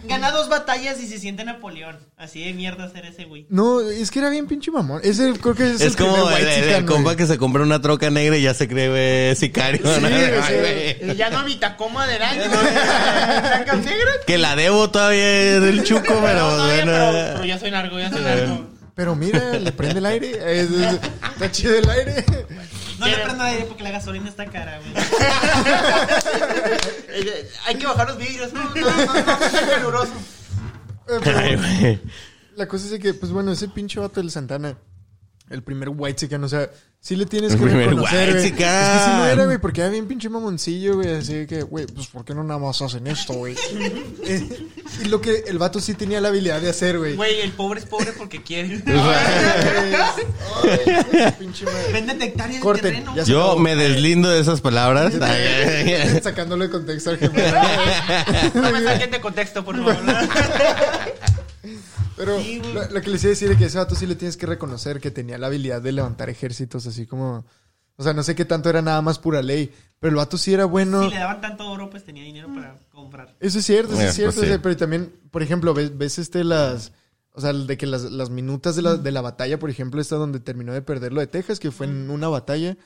[0.09, 1.97] Gana dos batallas y se siente Napoleón.
[2.17, 3.47] Así de mierda ser ese güey.
[3.49, 5.01] No, es que era bien pinche mamón.
[5.05, 7.39] Ese creo que es, Es el como primer el, white el- el compa que se
[7.39, 9.81] compra una troca negra y ya se cree güey, sicario.
[9.95, 10.09] Sí, ¿no?
[10.09, 10.55] güey, Ay, sí.
[11.05, 11.13] güey.
[11.13, 12.43] Y ya no mi Tacoma del año.
[14.27, 16.93] Que la debo todavía del chuco, pero No, no, bueno.
[16.93, 18.67] pero, pero ya soy narco, ya soy narco.
[19.01, 20.61] Pero mira, le prende el aire.
[20.61, 21.01] Es- es-
[21.33, 22.23] está chido el aire.
[22.99, 24.93] No le prendo aire porque la gasolina está cara, güey.
[27.67, 28.53] Hay que bajar los vidrios.
[28.53, 30.13] No, no, no, no, no sea caluroso.
[31.09, 31.99] Eh, pero Ay, güey.
[32.57, 34.77] la cosa es de que, pues bueno, ese pinche vato del Santana,
[35.51, 38.47] el primer white chican, o sea, sí le tienes El que primer reconocer, güey.
[38.47, 41.87] Es que sí lo era, güey, porque era bien pinche mamoncillo, güey, así que, güey,
[41.87, 43.57] pues ¿por qué no nada más hacen esto, güey?
[44.23, 44.69] Eh,
[45.03, 47.17] y lo que el vato sí tenía la habilidad de hacer, güey.
[47.17, 48.81] Güey, el pobre es pobre porque quiere.
[50.63, 51.93] Ay, pinche madre.
[51.93, 53.13] Venden hectáreas de terreno.
[53.17, 53.59] ya se Yo acabó.
[53.61, 55.15] me deslindo de esas palabras.
[56.23, 57.53] Sacándolo de contexto al jefe.
[58.55, 59.97] No me saquen de contexto, por favor.
[62.21, 64.15] Pero Sí, lo, lo que les iba a decir es que ese vato sí le
[64.15, 67.45] tienes que reconocer que tenía la habilidad de levantar ejércitos, así como.
[67.97, 69.73] O sea, no sé qué tanto era nada más pura ley.
[69.99, 71.03] Pero el vato sí era bueno.
[71.05, 73.35] Si le daban tanto oro, pues tenía dinero para comprar.
[73.41, 74.35] Eso es cierto, eso Eh, es cierto.
[74.37, 74.51] pues sí.
[74.53, 76.93] o sea, pero también, por ejemplo, ves, ves este las.
[77.33, 80.17] O sea, de que las, las minutas de la, de la batalla, por ejemplo, esta
[80.17, 82.77] donde terminó de perder lo de Texas, que fue en una batalla.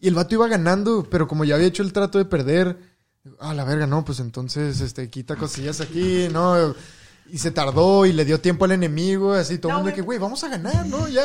[0.00, 2.78] Y el vato iba ganando, pero como ya había hecho el trato de perder,
[3.40, 6.74] a la verga, no, pues entonces, este, quita cosillas aquí, ¿no?
[7.30, 10.00] Y se tardó y le dio tiempo al enemigo, así, todo el No, mundo que,
[10.02, 11.08] güey, vamos a ganar, ¿no?
[11.08, 11.24] Ya.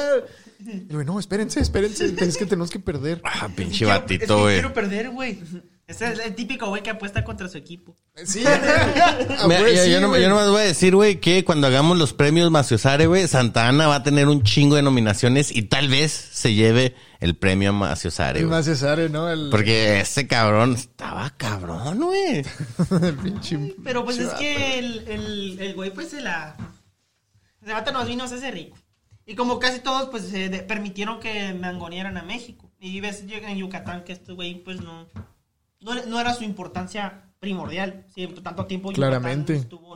[0.66, 3.22] Y güey, no, espérense, espérense, es que tenemos que perder.
[3.24, 4.56] Ah, pinche es batito, que güey.
[4.56, 5.40] quiero perder, güey.
[5.86, 7.94] Ese es el típico güey que apuesta contra su equipo.
[8.24, 8.42] Sí,
[9.46, 12.14] güey, yo, sí, yo no, yo nomás voy a decir, güey, que cuando hagamos los
[12.14, 16.12] premios Maciosare, güey, Santa Ana va a tener un chingo de nominaciones y tal vez
[16.12, 19.30] se lleve el premio Maciosare, El Cesare, ¿no?
[19.30, 22.46] El, Porque ese cabrón estaba cabrón, güey.
[23.02, 26.56] el pinche Pero pues es que el, el, el güey pues se la...
[27.66, 28.78] Se vato nos vino a hacerse rico.
[29.26, 32.70] Y como casi todos pues se de- permitieron que mangonearan a México.
[32.80, 35.08] Y ves en Yucatán que este güey pues no...
[35.84, 38.06] No, no era su importancia primordial.
[38.14, 39.56] Sí, tanto tiempo Claramente.
[39.56, 39.94] estuvo...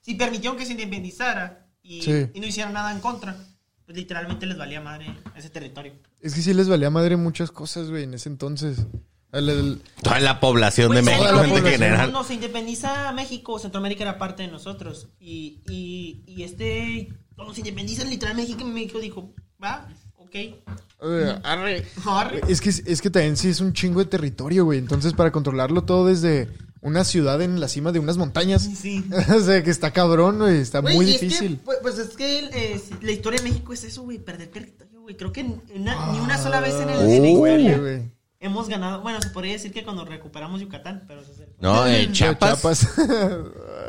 [0.00, 2.26] Si permitieron que se independizara y, Sí.
[2.34, 3.36] y no hicieran nada en contra,
[3.84, 5.92] pues literalmente les valía madre ese territorio.
[6.20, 8.86] Es que sí les valía madre muchas cosas, güey, en ese entonces.
[9.32, 11.66] El- el- Toda la población de Güey, México en población.
[11.72, 11.98] general.
[12.10, 15.08] Cuando se independiza México, Centroamérica era parte de nosotros.
[15.20, 19.86] Y, y, y este, cuando se independiza literal México, México dijo, va,
[20.28, 20.56] ok.
[21.44, 21.84] arre.
[22.06, 22.40] Arre.
[22.48, 24.78] Es que, es que también sí es un chingo de territorio, güey.
[24.78, 26.48] Entonces, para controlarlo todo desde
[26.80, 28.62] una ciudad en la cima de unas montañas.
[28.62, 29.04] Sí.
[29.36, 30.58] o sea, que está cabrón, güey.
[30.58, 31.60] Está Güey, muy y es que, difícil.
[31.64, 35.16] pues, pues es que eh, la historia de México es eso, güey, perder territorio, güey.
[35.16, 37.10] Creo que ni una sola vez en, el, Uh.
[37.10, 38.12] historia Duele, güey.
[38.40, 39.00] hemos ganado.
[39.02, 41.48] Bueno, se podría decir que cuando recuperamos Yucatán, pero eso es el...
[41.60, 42.62] No, eh, Chiapas.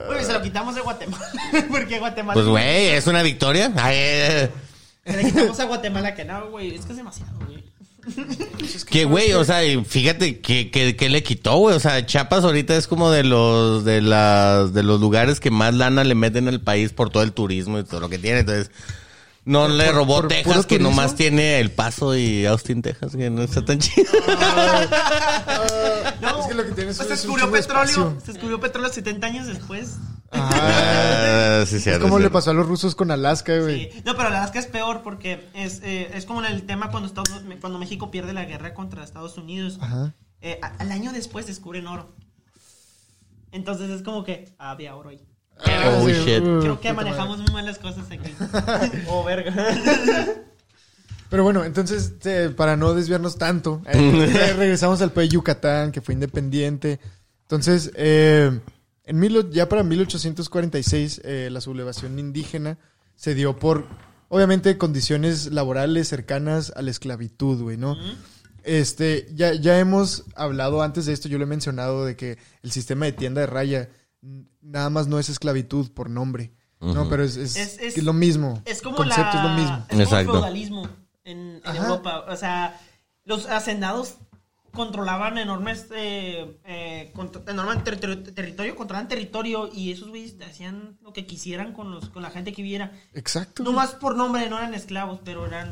[0.08, 1.26] Güey, se lo quitamos de Guatemala.
[1.70, 2.34] Porque Guatemala.
[2.34, 3.72] Pues, güey, es una victoria.
[3.76, 4.50] Ay, eh,
[5.06, 6.76] le quitamos a Guatemala que no, güey.
[6.76, 7.64] Es que es demasiado, güey.
[8.90, 11.76] Que, güey, o sea, fíjate que, que, que le quitó, güey.
[11.76, 15.74] O sea, Chiapas ahorita es como de los, de las, de los lugares que más
[15.74, 18.40] lana le meten al país por todo el turismo y todo lo que tiene.
[18.40, 18.72] Entonces,
[19.50, 20.90] no le robó por Texas, que turismo?
[20.92, 24.12] nomás tiene El Paso y Austin, Texas, que no está tan chido.
[26.22, 27.84] No, Es que lo que tienes pues es se un descubrió de petróleo.
[27.84, 28.22] espacio.
[28.26, 29.96] Se descubrió petróleo 70 años después.
[30.32, 33.92] Ah, sí, Es cierto, como le pasó a los rusos con Alaska, güey.
[33.92, 34.02] Sí.
[34.06, 37.80] No, pero Alaska es peor porque es, eh, es como el tema cuando, Estados, cuando
[37.80, 39.80] México pierde la guerra contra Estados Unidos.
[39.82, 40.14] Ajá.
[40.42, 42.14] Eh, al año después descubren oro.
[43.52, 45.20] Entonces es como que ah, había oro ahí.
[45.66, 46.44] Oh, Sí, shit.
[46.44, 48.34] Creo que manejamos muy mal las cosas aquí.
[49.08, 49.54] oh, verga.
[51.30, 56.02] Pero bueno, entonces, eh, para no desviarnos tanto, eh, regresamos al país de Yucatán, que
[56.02, 57.00] fue independiente.
[57.44, 58.60] Entonces, eh,
[59.04, 62.80] en mil, ya para 1846, eh, la sublevación indígena
[63.16, 63.88] se dio por,
[64.28, 67.96] obviamente, condiciones laborales cercanas a la esclavitud, güey, ¿no?
[68.64, 72.72] Este, ya, ya hemos hablado antes de esto, yo lo he mencionado, de que el
[72.72, 73.90] sistema de tienda de raya
[74.62, 76.52] nada más no es esclavitud por nombre.
[76.82, 78.62] No, pero es, es, Es- es- que es lo mismo.
[78.66, 79.86] Es como concepto la, es lo mismo.
[79.90, 80.90] Es como el feudalismo
[81.26, 81.62] en.
[81.66, 82.26] Europa.
[82.30, 82.80] O sea,
[83.26, 84.16] los hacendados
[84.72, 87.12] controlaban enormes, eh, eh,
[87.48, 92.22] enorme territorio, territorio, controlaban territorio y esos güeyes hacían lo que quisieran con los con
[92.24, 92.94] la gente que viviera.
[93.14, 93.64] Exacto.
[93.64, 95.72] No más por nombre, no eran esclavos, pero eran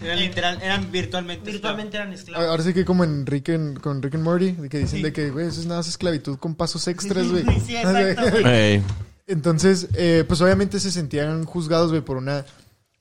[0.00, 1.50] Eran literal, eran virtualmente.
[1.50, 2.46] virtualmente eran esclavos.
[2.48, 5.12] Ahora sí que como en Rick and, con Rick and Morty, de que dicen de
[5.12, 7.44] que, güey, eso es nada más esclavitud con pasos extras, güey.
[7.66, 8.44] Sí, exacto, güey.
[8.46, 8.82] Ey.
[9.26, 12.44] Entonces, eh, pues obviamente se sentían juzgados, güey, por una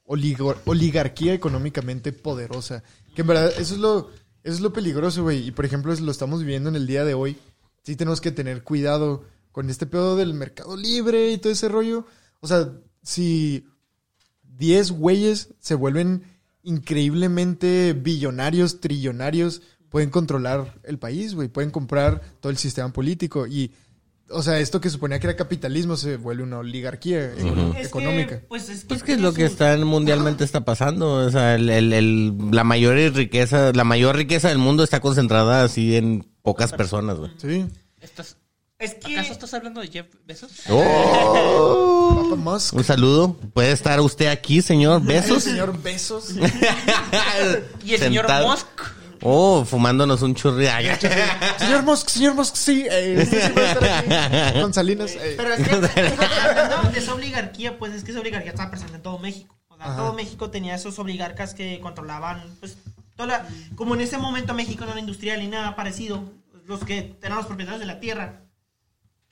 [0.05, 2.83] oligo- oligarquía económicamente poderosa.
[3.15, 4.09] Que en verdad, eso es lo,
[4.43, 5.47] eso es lo peligroso, güey.
[5.47, 7.37] Y por ejemplo, es- lo estamos viviendo en el día de hoy.
[7.83, 12.05] Sí tenemos que tener cuidado con este pedo del mercado libre y todo ese rollo.
[12.41, 12.69] O sea,
[13.03, 13.65] si
[14.57, 16.23] 10 güeyes se vuelven
[16.67, 21.47] increíblemente billonarios, trillonarios, pueden controlar el país, güey.
[21.47, 23.47] Pueden comprar todo el sistema político.
[23.47, 23.71] Y,
[24.29, 28.41] o sea, esto que suponía que era capitalismo se vuelve una oligarquía Es que, económica.
[28.49, 31.13] pues es que, Pues que es lo que está mundialmente está pasando.
[31.25, 35.63] O sea, el, el- el- la mayor riqueza, la mayor riqueza del mundo está concentrada
[35.63, 37.31] así en pocas personas, güey.
[37.37, 37.65] Sí.
[38.01, 38.37] ¿Estás,
[38.79, 40.51] Es que ¿Acaso estás hablando de Jeff Bezos?
[40.67, 42.73] Papa Musk.
[42.75, 43.33] Un saludo.
[43.53, 45.01] Puede estar usted aquí, señor.
[45.01, 45.43] El Besos.
[45.43, 46.29] señor Besos.
[47.83, 48.49] Y el señor Sentado.
[48.49, 48.67] Musk.
[49.23, 50.67] Oh, fumándonos un churri.
[51.57, 52.85] señor Musk, señor Musk, sí.
[52.89, 53.83] Eh, sí, sí, puede estar
[54.51, 54.59] aquí.
[54.61, 55.11] Con Salinas.
[55.15, 55.33] eh.
[55.35, 59.01] Pero es que hablando de esa oligarquía, pues es que esa oligarquía estaba presente en
[59.01, 59.57] todo México.
[59.69, 62.77] O sea, todo México tenía esos oligarcas que controlaban, pues,
[63.15, 66.23] toda la- como en ese momento México no era industrial ni nada parecido,
[66.67, 68.41] los que eran los propietarios de la tierra,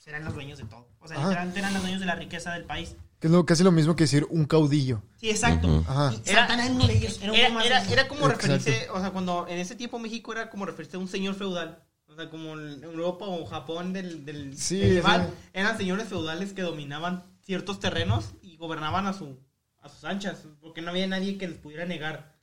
[0.10, 0.88] eran los dueños de todo.
[1.00, 1.28] O sea, Ajá.
[1.28, 2.96] literalmente eran los dueños de la riqueza del país.
[3.20, 5.02] Que es lo, casi lo mismo que decir un caudillo.
[5.18, 5.84] Sí, exacto.
[5.88, 6.14] Ajá.
[6.14, 7.20] Y Santana era uno de ellos.
[7.22, 8.48] Era, como Exacto.
[8.48, 11.84] referirse, o sea, cuando en ese tiempo México era como referirse a un señor feudal.
[12.08, 15.50] O sea, como en Europa o Japón del, del Sí, medieval, sí.
[15.54, 19.38] eran señores feudales que dominaban ciertos terrenos y gobernaban a su
[19.82, 22.36] a sus anchas, porque no había nadie que les pudiera negar.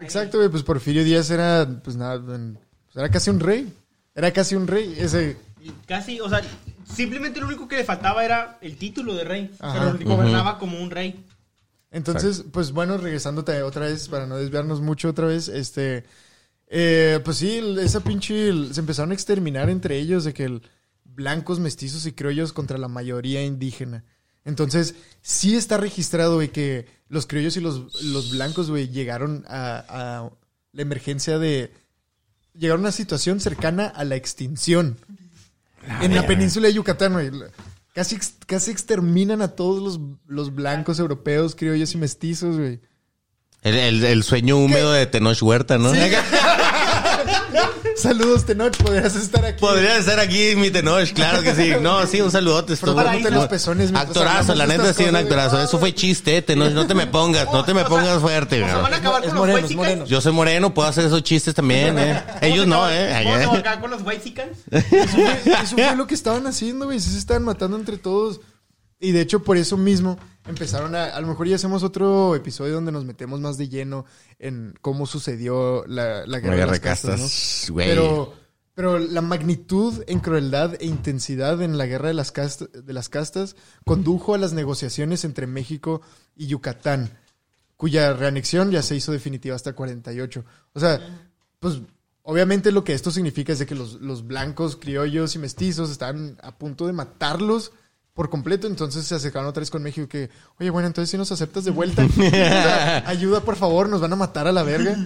[0.00, 0.48] Exacto, güey.
[0.48, 3.72] Pues Porfirio Díaz era, pues nada, pues era casi un rey.
[4.14, 4.94] Era casi un rey.
[4.98, 5.36] Ese.
[5.86, 6.40] Casi, o sea,
[6.94, 9.94] simplemente lo único que le faltaba era el título de rey, Ajá.
[9.96, 11.24] pero gobernaba como un rey.
[11.90, 16.04] Entonces, pues bueno, regresándote otra vez, para no desviarnos mucho otra vez, este.
[16.68, 18.52] eh, pues sí, esa pinche.
[18.72, 20.62] se empezaron a exterminar entre ellos de que el
[21.04, 24.04] blancos, mestizos y criollos contra la mayoría indígena.
[24.44, 29.84] Entonces, sí está registrado, güey, que los criollos y los, los blancos, güey, llegaron a,
[29.88, 30.30] a
[30.72, 31.72] la emergencia de.
[32.54, 34.96] Llegaron a una situación cercana a la extinción.
[36.02, 37.30] En la península de Yucatán, güey.
[37.94, 42.80] Casi, casi exterminan a todos los, los blancos europeos, criollos y mestizos, güey.
[43.62, 45.92] El, el- el sueño húmedo de Tenoch Huerta, ¿no?
[48.00, 49.60] Saludos, Tenoch, podrías estar aquí.
[49.60, 51.72] Podría estar aquí mi Tenoch, claro que sí.
[51.80, 52.74] No, sí, un saludote.
[52.74, 55.60] estuvo- Frotándote los pezones Actorazo, la neta sí, un actorazo.
[55.62, 56.72] Eso fue chiste, Tenoch.
[56.72, 58.60] No te me pongas, no te me pongas fuerte.
[58.60, 58.72] Güey.
[58.72, 60.04] van a acabar Es con moreno, los es white moreno.
[60.06, 62.22] Yo soy moreno, puedo hacer esos chistes también, ¿eh?
[62.40, 63.14] Ellos no, ¿eh?
[63.14, 64.20] Acabar con los white
[64.70, 67.00] Eso fue, eso fue lo que estaban haciendo, güey.
[67.00, 68.40] Se estaban matando entre todos.
[69.00, 71.06] Y de hecho, por eso mismo empezaron a.
[71.06, 74.04] A lo mejor ya hacemos otro episodio donde nos metemos más de lleno
[74.38, 77.30] en cómo sucedió la, la guerra, de las castas, castas.
[77.94, 78.34] Pero
[78.74, 83.08] Pero la magnitud en crueldad e intensidad en la guerra de las, cast- de las
[83.08, 86.02] castas condujo a las negociaciones entre México
[86.36, 87.18] y Yucatán,
[87.76, 90.44] cuya reanexión ya se hizo definitiva hasta el 48.
[90.74, 91.00] O sea,
[91.58, 91.80] pues
[92.22, 96.38] obviamente lo que esto significa es de que los, los blancos, criollos y mestizos están
[96.42, 97.72] a punto de matarlos
[98.14, 101.30] por completo, entonces se acercaron otra vez con México que, oye, bueno, entonces si nos
[101.32, 102.02] aceptas de vuelta,
[103.06, 104.96] ayuda, por favor, nos van a matar a la verga.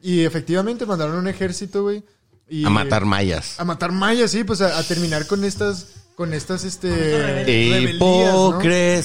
[0.00, 2.02] Y efectivamente mandaron un ejército, güey.
[2.48, 3.58] y- A matar mayas.
[3.60, 7.44] a matar mayas, sí, pues a, a terminar con estas, con estas, este.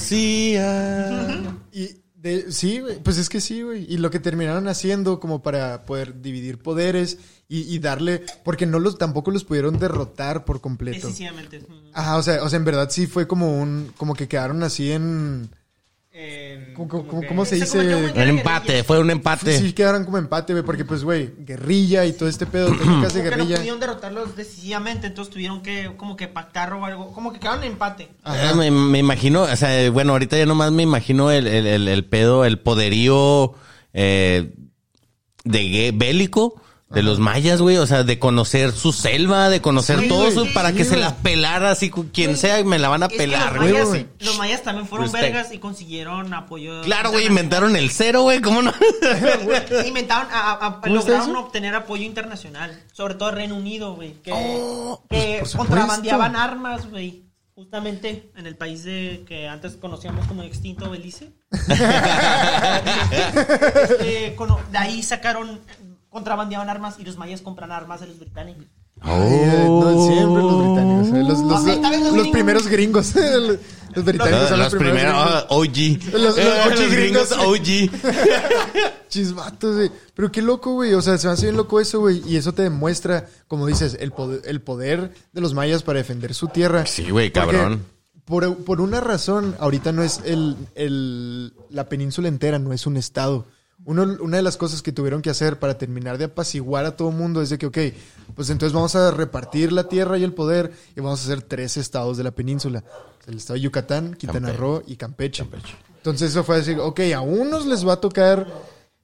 [0.10, 1.42] Hipocresía.
[1.72, 3.86] Y de, sí, güey, pues es que sí, güey.
[3.92, 8.80] Y lo que terminaron haciendo como para poder dividir poderes y, y darle, porque no
[8.80, 11.08] los, tampoco los pudieron derrotar por completo.
[11.94, 14.92] Ajá, o sea, o sea, en verdad sí fue como un, como que quedaron así
[14.92, 15.50] en,
[16.22, 17.80] En- ¿cómo, como cómo- que- cómo se dice?
[17.80, 19.58] Un empate, fue un empate.
[19.58, 23.24] Sí, quedaron como empate, güey, porque pues, güey, guerrilla y todo este pedo, técnicas de
[23.24, 23.56] que no guerrilla.
[23.58, 27.72] pudieron derrotarlos decisivamente, entonces tuvieron que como que pactar o algo, como que quedaron en
[27.72, 28.10] empate.
[28.24, 31.88] Ah, Me, me imagino, o sea, bueno, ahorita ya nomás me imagino el, el, el,
[31.88, 33.54] el pedo, el poderío
[33.94, 34.52] eh,
[35.46, 37.78] de bélico de los mayas, güey.
[37.78, 40.86] O sea, de conocer su selva, de conocer Sí, todo güey, sí, para sí, que
[40.86, 43.72] se la pelara así quien sea, me la van a Es pelar, los, güey.
[43.74, 44.08] mayas, güey.
[44.20, 45.34] los mayas también fueron Respect.
[45.34, 46.82] vergas y consiguieron apoyo.
[46.82, 48.74] Claro, güey, inventaron el cero, güey, ¿cómo no?
[49.86, 54.14] Inventaron, a- a- a- ¿Cómo está lograron obtener apoyo internacional, sobre todo Reino Unido, güey,
[54.24, 57.24] que, Oh, que pues, contrabandeaban armas, güey,
[57.54, 61.34] justamente en el país de que antes conocíamos como extinto Belice.
[63.12, 65.60] Este, cono- de ahí sacaron,
[66.10, 68.66] contrabandeaban armas y los mayas compran armas de los británicos.
[69.02, 71.08] Eh, no, siempre los británicos.
[71.08, 72.32] eh, Los, los, Ok, tal vez los los gringos.
[72.32, 73.16] primeros gringos.
[73.96, 75.16] los británicos Los, son los primeros, gringos.
[75.16, 76.20] ah, OG.
[76.20, 77.32] Los- Eh, OG los gringos.
[77.32, 77.90] OG.
[79.10, 79.92] Chismatos, güey.
[80.14, 80.94] Pero qué loco, güey.
[80.94, 82.22] O sea, se me hace bien loco eso, güey.
[82.28, 86.34] Y eso te demuestra, como dices, el poder, el poder de los mayas para defender
[86.34, 86.86] su tierra.
[86.86, 87.86] Sí, güey, cabrón.
[88.26, 92.98] Por, por una razón, ahorita no es el, el- la península entera, no es un
[92.98, 93.46] estado.
[93.86, 97.12] Uno, una de las cosas que tuvieron que hacer para terminar de apaciguar a todo
[97.12, 97.78] mundo es de que, ok,
[98.36, 101.78] pues entonces vamos a repartir la tierra y el poder y vamos a hacer tres
[101.78, 102.84] estados de la península.
[103.26, 104.58] El estado de Yucatán, Quintana Campeche.
[104.60, 105.48] Roo y Campeche.
[105.98, 108.48] Entonces eso fue decir, ok, a unos les va a tocar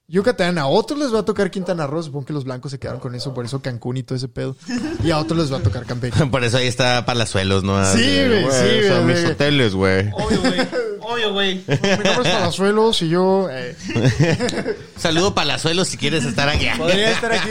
[0.08, 3.00] Yucatán, a otros les va a tocar Quintana Roo, supongo que los blancos se quedaron
[3.00, 4.56] con eso, por eso Cancún y todo ese pedo.
[5.02, 6.24] Y a otros les va a tocar Campeche.
[6.30, 7.84] Por eso ahí está Palazuelos, ¿no?
[7.92, 9.16] Sí, güey, sí, Son güey.
[9.16, 10.10] mis hoteles, güey.
[11.08, 11.62] Obvio, güey.
[11.68, 13.76] Mi nombre es Palazuelos y yo eh,
[14.96, 16.66] Saludo Palazuelos si quieres estar aquí.
[16.76, 17.48] podría estar aquí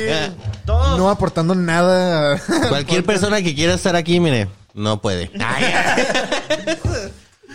[0.65, 0.97] Todos.
[0.97, 2.37] no aportando nada.
[2.69, 5.31] Cualquier persona que quiera estar aquí, mire, no puede.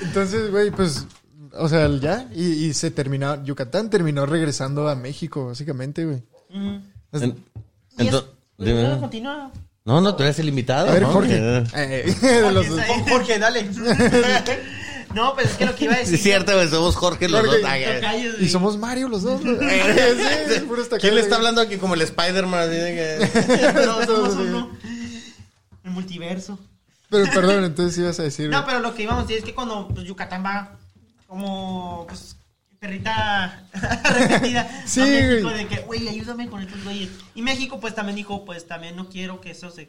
[0.03, 1.07] Entonces, güey, pues,
[1.53, 6.23] o sea, ya, y, y se terminó, Yucatán terminó regresando a México, básicamente, güey.
[6.51, 6.81] Ujú.
[7.13, 7.45] En-
[7.99, 8.25] Y es- ento-
[8.59, 8.83] dime.
[8.85, 9.51] No, continúa.
[9.85, 10.89] No, no, tú eres el invitado.
[10.89, 11.09] A ver, ¿no?
[11.09, 11.37] Jorge.
[11.37, 13.69] Eh, Eh, de los- Jorge, Jorge, dale.
[15.15, 16.15] no, pues es que lo que iba a decir.
[16.15, 17.71] es cierto, güey, somos Jorge los Jorge, dos.
[17.71, 17.95] Ay, ay.
[18.01, 19.41] Tocayos, y somos Mario los dos.
[19.43, 19.57] güey.
[20.55, 22.69] Sí, puros ¿Quién le está hablando aquí como el Spider-Man?
[23.75, 24.71] No, somos uno.
[25.85, 26.59] El multiverso.
[27.09, 28.49] Pero perdón, entonces ibas a decir.
[28.51, 30.77] No, pero lo que íbamos a decir es que cuando pues, Yucatán va
[31.27, 32.37] como pues,
[32.79, 35.59] perrita arrepentida Sí, a México güey.
[35.65, 37.11] de que, güey, ayúdame con estos güeyes.
[37.35, 39.89] Y México pues también dijo, pues también no quiero que eso se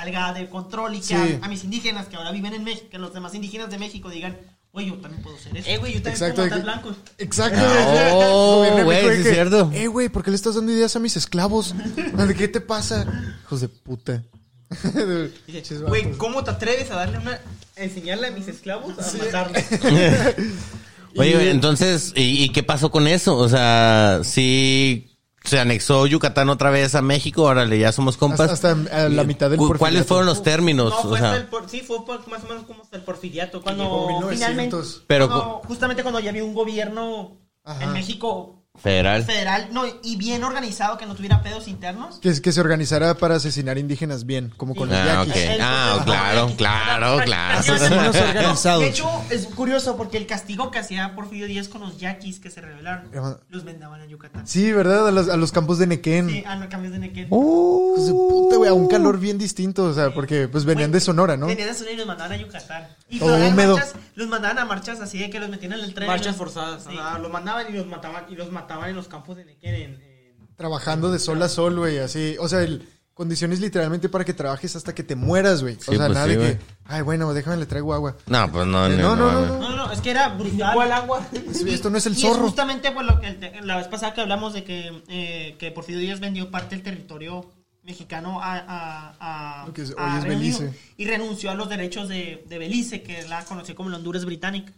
[0.00, 1.14] salga de control y que Sí.
[1.14, 4.10] a, a mis indígenas que ahora viven en México, que los demás indígenas de México
[4.10, 4.36] digan,
[4.72, 5.70] güey, yo también puedo ser eso.
[5.70, 6.96] Eh, güey, yo también Exacto, puedo matar que- blancos.
[7.18, 7.60] Exacto.
[8.12, 8.68] Oh, güey.
[8.78, 9.70] El gobierno de güey, sí que, es cierto.
[9.72, 11.74] Eh, güey, ¿por qué le estás dando ideas a mis esclavos?
[11.96, 13.06] ¿De qué te pasa?
[13.44, 14.22] Hijos de puta.
[15.46, 16.12] Dice, Güey.
[16.18, 17.40] ¿cómo te atreves a darle una...
[17.76, 19.62] a enseñarle a mis esclavos a matarlos?
[21.16, 23.36] Oye, entonces, ¿y, y qué pasó con eso?
[23.38, 25.15] O sea, sí
[25.46, 28.50] se anexó Yucatán otra vez a México, órale, ya somos compas.
[28.50, 30.08] Hasta, hasta la mitad del ¿Cu- ¿Cuáles porfiriato.
[30.08, 30.90] fueron los términos?
[30.90, 32.96] No, o fue hasta sea, el por- sí, fue por- más o menos como hasta
[32.96, 34.34] el porfiriato, cuando 1900.
[34.34, 37.84] finalmente, Pero cuando- justamente cuando ya había un gobierno Ajá.
[37.84, 39.24] en México federal.
[39.24, 42.18] federal, no, y bien organizado, que no tuviera pedos internos.
[42.20, 45.32] Que, que se organizara para asesinar indígenas bien, como con los Ah, yaquis.
[45.32, 45.36] ok.
[45.36, 47.58] El- Ah, el- claro, el- claro, claro.
[47.58, 48.80] Asesinos organizados.
[48.82, 52.50] De hecho, es curioso porque el castigo que hacía Porfirio Díaz con los yaquis que
[52.50, 53.10] se rebelaron,
[53.50, 54.46] los vendaban a Yucatán.
[54.46, 55.08] Sí, ¿verdad?
[55.08, 56.28] A los, a los campos de Nequén.
[56.28, 57.26] Sí, ah, no cambios de Nequén.
[57.26, 61.00] Hijos de puta, güey, a un calor bien distinto, o sea, porque pues venían de
[61.00, 61.46] Sonora, ¿no?
[61.46, 62.88] Venían de Sonora y los mandaban a Yucatán.
[63.08, 63.76] Y húmedo.
[63.76, 66.06] marchas, los mandaban a marchas así de que los metían en el tren.
[66.08, 66.84] Marchas Los- forzadas.
[66.88, 66.96] Sí.
[67.20, 70.16] Los mandaban y los mataban y los mataban en los campos de Nequén en, en-
[70.56, 72.36] Trabajando de sol a sol, güey, así.
[72.40, 75.74] O sea, el, condiciones literalmente para que trabajes hasta que te mueras, güey.
[75.76, 78.16] o Sí, sea, pues nada sí, de que, ay, bueno, déjame le traigo agua.
[78.26, 79.76] No, pues no, Eh, no, no, no, no, no, no.
[79.86, 79.92] no.
[79.92, 80.74] Es que era brutal.
[80.74, 81.26] ¿Cuál agua?
[81.66, 82.44] Esto no es el Y es zorro.
[82.44, 85.70] justamente pues, lo que el te- la vez pasada que hablamos de que, eh, que
[85.72, 87.50] Porfirio Díaz vendió parte del territorio
[87.82, 90.72] mexicano a, a, a- Lo que es- a hoy es Belice.
[90.96, 94.72] y renunció a los derechos de, de Belice, que la conoció como la Honduras británica.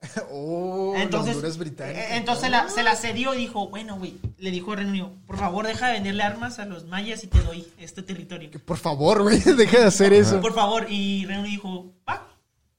[0.32, 2.00] Oh, Entonces, Honduras británica.
[2.00, 5.12] eh, entonces la- se la cedió y dijo, bueno, güey, le dijo a Reino Unido,
[5.26, 8.50] por favor, deja de venderle armas a los mayas y te doy este territorio.
[8.64, 10.40] Por favor, güey, deja de hacer eso.
[10.40, 12.26] Por favor, y Reino Unido dijo, va,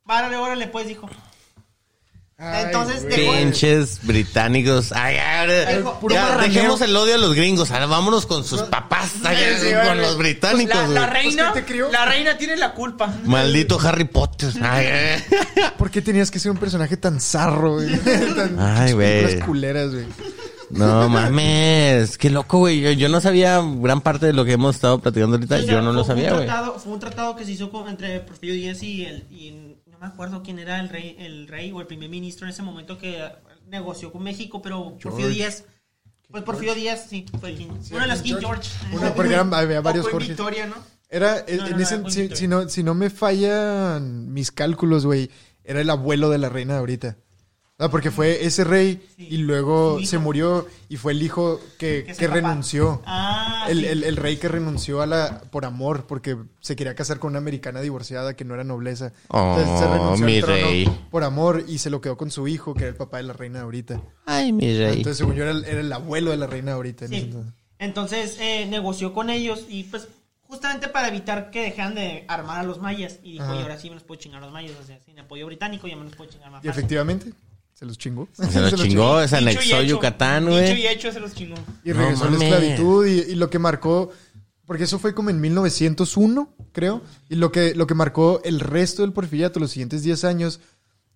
[0.05, 1.07] órale, órale, pues, dijo.
[2.43, 4.91] Ay, Entonces, dejó- Pinches británicos.
[4.93, 5.17] Ay,
[5.77, 7.69] Dijo, puro ya, dejemos el odio a los gringos.
[7.69, 9.11] Ahora vámonos con sus papás.
[9.23, 10.01] ay, sí, con vale.
[10.01, 10.89] los británicos.
[10.89, 11.91] la, reina, ¿Pues quién te crió?
[11.91, 13.13] la reina tiene la culpa.
[13.25, 14.51] Maldito Harry Potter.
[14.61, 15.23] Ay, ay.
[15.77, 17.95] ¿Por qué tenías que ser un personaje tan zarro, güey?
[18.35, 19.39] Tan Ay, güey.
[19.41, 20.05] culeras, güey.
[20.71, 22.17] No mames.
[22.17, 22.79] Qué loco, güey.
[22.81, 25.55] Yo, yo no sabía gran parte de lo que hemos estado platicando ahorita.
[25.55, 26.47] O sea, Yo no lo fue- sabía, güey.
[26.81, 29.25] Fue un tratado que se hizo con- entre Porfirio Díaz y el.
[29.29, 29.70] y
[30.01, 32.97] me acuerdo quién era el rey, el rey o el primer ministro en ese momento
[32.97, 33.23] que
[33.67, 35.63] negoció con México, pero Porfirio Díaz.
[36.29, 37.67] Pues Porfirio Díaz, sí, fue el king.
[37.91, 38.69] Uno de los King George.
[38.93, 40.27] Una, porque eran- había varios en Jorge.
[40.29, 40.75] Victoria, ¿no?
[41.09, 45.05] Era, en No, ese- no, era si, si no, si no me fallan mis cálculos,
[45.05, 45.29] güey,
[45.63, 47.17] era el abuelo de la reina de ahorita.
[47.83, 49.27] Ah, porque fue ese rey Sí.
[49.31, 53.01] y luego se murió y fue el hijo que, Que renunció.
[53.05, 53.85] Ah, el, sí.
[53.87, 57.39] el- el rey que renunció a la por amor, porque se quería casar con una
[57.39, 59.13] americana divorciada que no era nobleza.
[59.29, 61.05] Oh, se renunció mi al trono rey.
[61.09, 63.33] por amor y se lo quedó con su hijo, que era el papá de la
[63.33, 64.01] reina de ahorita.
[64.27, 64.97] Ay, mi rey.
[64.97, 67.05] Entonces, según yo, era el, era el abuelo de la reina de ahorita.
[67.05, 67.27] en ese Sí.
[67.29, 67.53] entonces.
[67.79, 70.07] Entonces eh, negoció con ellos y pues
[70.43, 73.17] justamente para evitar que dejaran de armar a los mayas.
[73.23, 73.55] Y dijo, Ajá.
[73.55, 74.73] y ahora sí me los puedo chingar a los mayas.
[74.79, 76.79] O sea, sin apoyo británico ya me los puedo chingar más Y fácil.
[76.79, 77.33] efectivamente,
[77.81, 78.29] se los chingó.
[78.31, 79.81] Se lo chingó, se anexó.
[79.81, 80.87] Yucatán, Dicho y güey.
[80.87, 81.55] hecho se los chingó.
[81.83, 84.11] Y No regresó a la esclavitud y, y lo que marcó,
[84.67, 89.01] porque eso fue como en 1901, creo, y lo que, lo que marcó el resto
[89.01, 90.59] del porfiriato, los siguientes 10 años,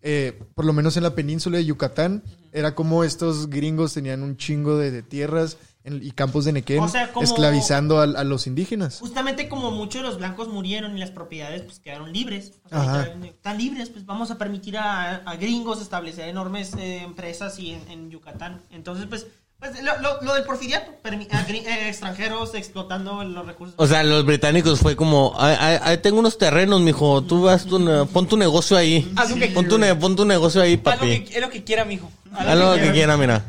[0.02, 4.36] eh, por lo menos en la península de Yucatán, era como estos gringos tenían un
[4.36, 8.24] chingo de, de tierras en- y campos de Nequén, O sea, como- esclavizando a, a
[8.24, 8.98] los indígenas.
[9.00, 12.54] Justamente como muchos de los blancos murieron y las propiedades pues quedaron libres.
[12.66, 17.58] O sea, están libres, pues vamos a permitir a, a gringos establecer enormes eh, empresas
[17.60, 18.62] y en, en Yucatán.
[18.72, 19.28] Entonces, pues,
[19.60, 23.76] pues lo, lo- lo del porfiriato, eh, extranjeros explotando los recursos.
[23.78, 27.66] O sea, los británicos fue como, "Ay, ay, ay, tengo unos terrenos, mijo, tú vas,
[27.66, 27.80] tu
[28.12, 29.10] pon tu negocio ahí.
[29.30, 31.24] Lo que Pon tu, ne- pon tu negocio ahí, Haz lo papi.
[31.24, 32.12] que, es lo que quiera, mijo.
[32.34, 33.44] Haz lo que quiera, mira.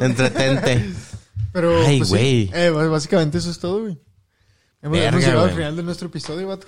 [0.00, 0.90] Entretente.
[1.54, 2.50] Pero, Ay, pues, sí.
[2.52, 3.96] Eh, básicamente eso es todo, güey.
[4.82, 6.66] Hemos, Verga, hemos llegado al final de nuestro episodio, vato.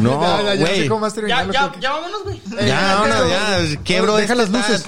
[0.00, 0.88] No, ya, sé güey.
[0.88, 2.36] cómo más Ya, vámonos, güey.
[2.58, 4.84] Eh, Ya, vámonos, ya, quiebro Deja las luces.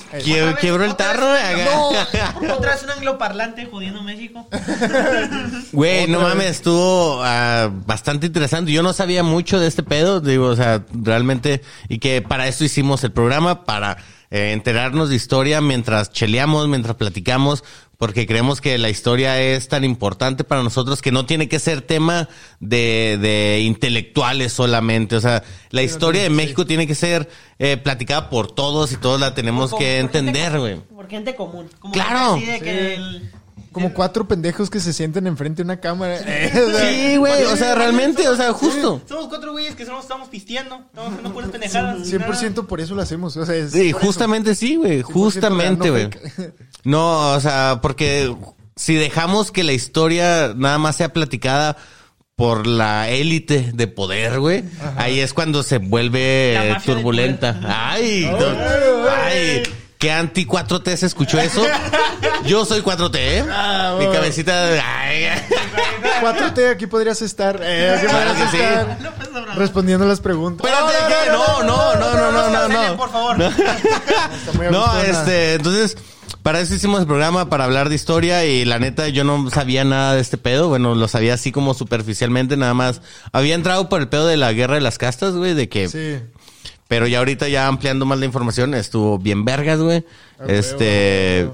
[0.61, 1.29] quiebro el tarro.
[1.33, 1.43] vez.
[1.45, 4.49] haga- Otra vez un angloparlante jodiendo México.
[5.73, 8.73] Güey, no mames, estuvo ah, bastante interesante.
[8.73, 12.65] Yo no sabía mucho de este pedo, digo, o sea, realmente, y que para eso
[12.65, 13.97] hicimos el programa, para
[14.31, 17.65] eh, enterarnos de historia mientras cheleamos, mientras platicamos,
[18.05, 21.81] porque creemos que la historia es tan importante para nosotros que no tiene que ser
[21.81, 22.29] tema
[22.61, 25.17] de, de intelectuales solamente.
[25.17, 29.19] O sea, la historia de México tiene que ser eh, platicada por todos y todos
[29.19, 30.81] la tenemos Por- que entender, güey.
[30.95, 31.71] Por gente común.
[31.79, 32.35] Como Claro.
[32.35, 32.69] que Sí.
[32.69, 33.31] el-
[33.75, 36.19] Como cuatro pendejos que se sienten enfrente de una cámara.
[36.19, 39.03] Sí, güey, o sea, realmente, o sea, justo.
[39.07, 40.77] Somos cuatro güeyes que solo estamos pisteando.
[40.87, 41.99] Estamos haciendo puras pendejadas.
[42.11, 43.37] 100% por eso lo hacemos.
[43.37, 43.99] O sea, es Sí, eso.
[43.99, 46.09] justamente sí, güey, 100% justamente, güey.
[46.85, 48.35] no o sea, porque
[48.77, 51.77] si dejamos que la historia nada más sea platicada
[52.37, 54.65] por la élite de poder, güey,
[54.97, 57.61] ahí es cuando se vuelve eh, turbulenta.
[57.65, 58.29] Ay,
[59.09, 59.63] ay,
[60.05, 61.65] qué anti 4T se escuchó eso.
[62.45, 63.45] Yo soy 4T, ¿eh?
[63.51, 64.53] Ah, Mi cabecita,
[65.01, 65.29] ay,
[66.23, 67.59] 4T, aquí podrías estar.
[67.63, 68.63] eh, aquí Claro podrías que sí.
[68.63, 70.67] estar respondiendo las preguntas.
[70.67, 71.33] Espérate, ¿qué?
[71.33, 72.97] No, no, no, no, no, no, no.
[72.97, 73.41] por favor.
[73.41, 75.11] Está muy No, agustona.
[75.21, 75.97] este, entonces,
[76.43, 79.85] para eso hicimos el programa, para hablar de historia y la neta yo no sabía
[79.85, 83.01] nada de este pedo, bueno, lo sabía así como superficialmente, nada más.
[83.33, 85.89] Había entrado por el pedo de la guerra de las castas, güey, de que...
[85.89, 86.19] Sí.
[86.89, 90.05] Pero ya ahorita ya ampliando más la información, estuvo bien vergas, güey.
[90.47, 91.49] Este...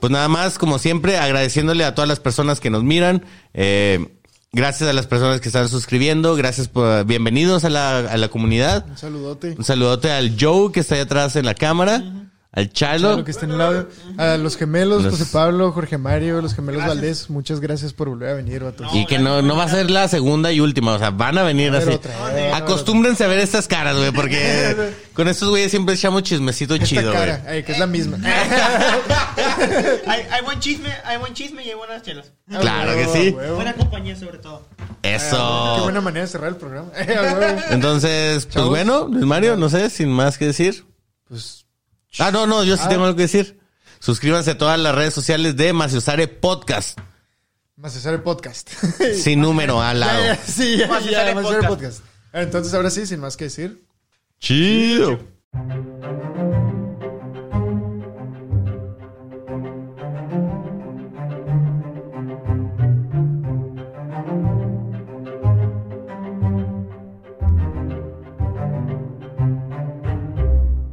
[0.00, 3.24] Pues nada más, como siempre, agradeciéndole a todas las personas que nos miran.
[3.54, 4.06] Eh,
[4.52, 6.36] gracias a las personas que están suscribiendo.
[6.36, 7.04] Gracias por...
[7.06, 8.86] Bienvenidos a la, a la comunidad.
[8.88, 9.54] Un saludote.
[9.56, 12.28] Un saludote al Joe que está ahí atrás en la cámara.
[12.56, 13.10] Al Chalo.
[13.12, 13.88] A lo que está en el audio.
[14.16, 18.30] A los gemelos, Los- José Pablo, Jorge Mario, los gemelos Valdés, muchas gracias por volver
[18.30, 18.88] a venir, vatos.
[18.94, 21.42] Y que no, no va a ser la segunda y última, o sea, van a
[21.42, 21.90] venir A así.
[21.90, 22.56] otra.
[22.56, 24.74] Acostúmbrense a ver estas caras, güey, porque
[25.14, 27.30] con estos güeyes siempre echamos chismecito Esta chido, güey.
[27.46, 28.18] ay, que es la misma.
[30.06, 32.32] Hay, hay buen chisme, hay buen chisme y hay buenas chelas.
[32.48, 33.30] Claro que sí.
[33.30, 33.56] huevo.
[33.56, 34.66] Buena compañía, sobre todo.
[35.02, 35.80] Qué Eso.
[35.82, 36.88] buena manera de cerrar el programa.
[36.96, 37.02] A
[37.38, 37.60] huevo.
[37.70, 38.70] Entonces, pues Chavos.
[38.70, 40.84] bueno, Luis Mario, no sé, sin más que decir.
[41.28, 41.65] Pues
[42.18, 42.88] Ah, no, no, yo sí Ah.
[42.88, 43.58] tengo algo que decir.
[43.98, 46.98] Suscríbanse a todas las redes sociales de Maciosare Podcast.
[48.06, 48.70] El podcast.
[49.22, 50.24] Sin número al lado.
[50.24, 51.66] ya, sí, ya, Más ya, podcast.
[51.68, 52.00] podcast.
[52.32, 53.84] Entonces, ahora sí, sin más que decir.
[54.40, 55.18] Chido.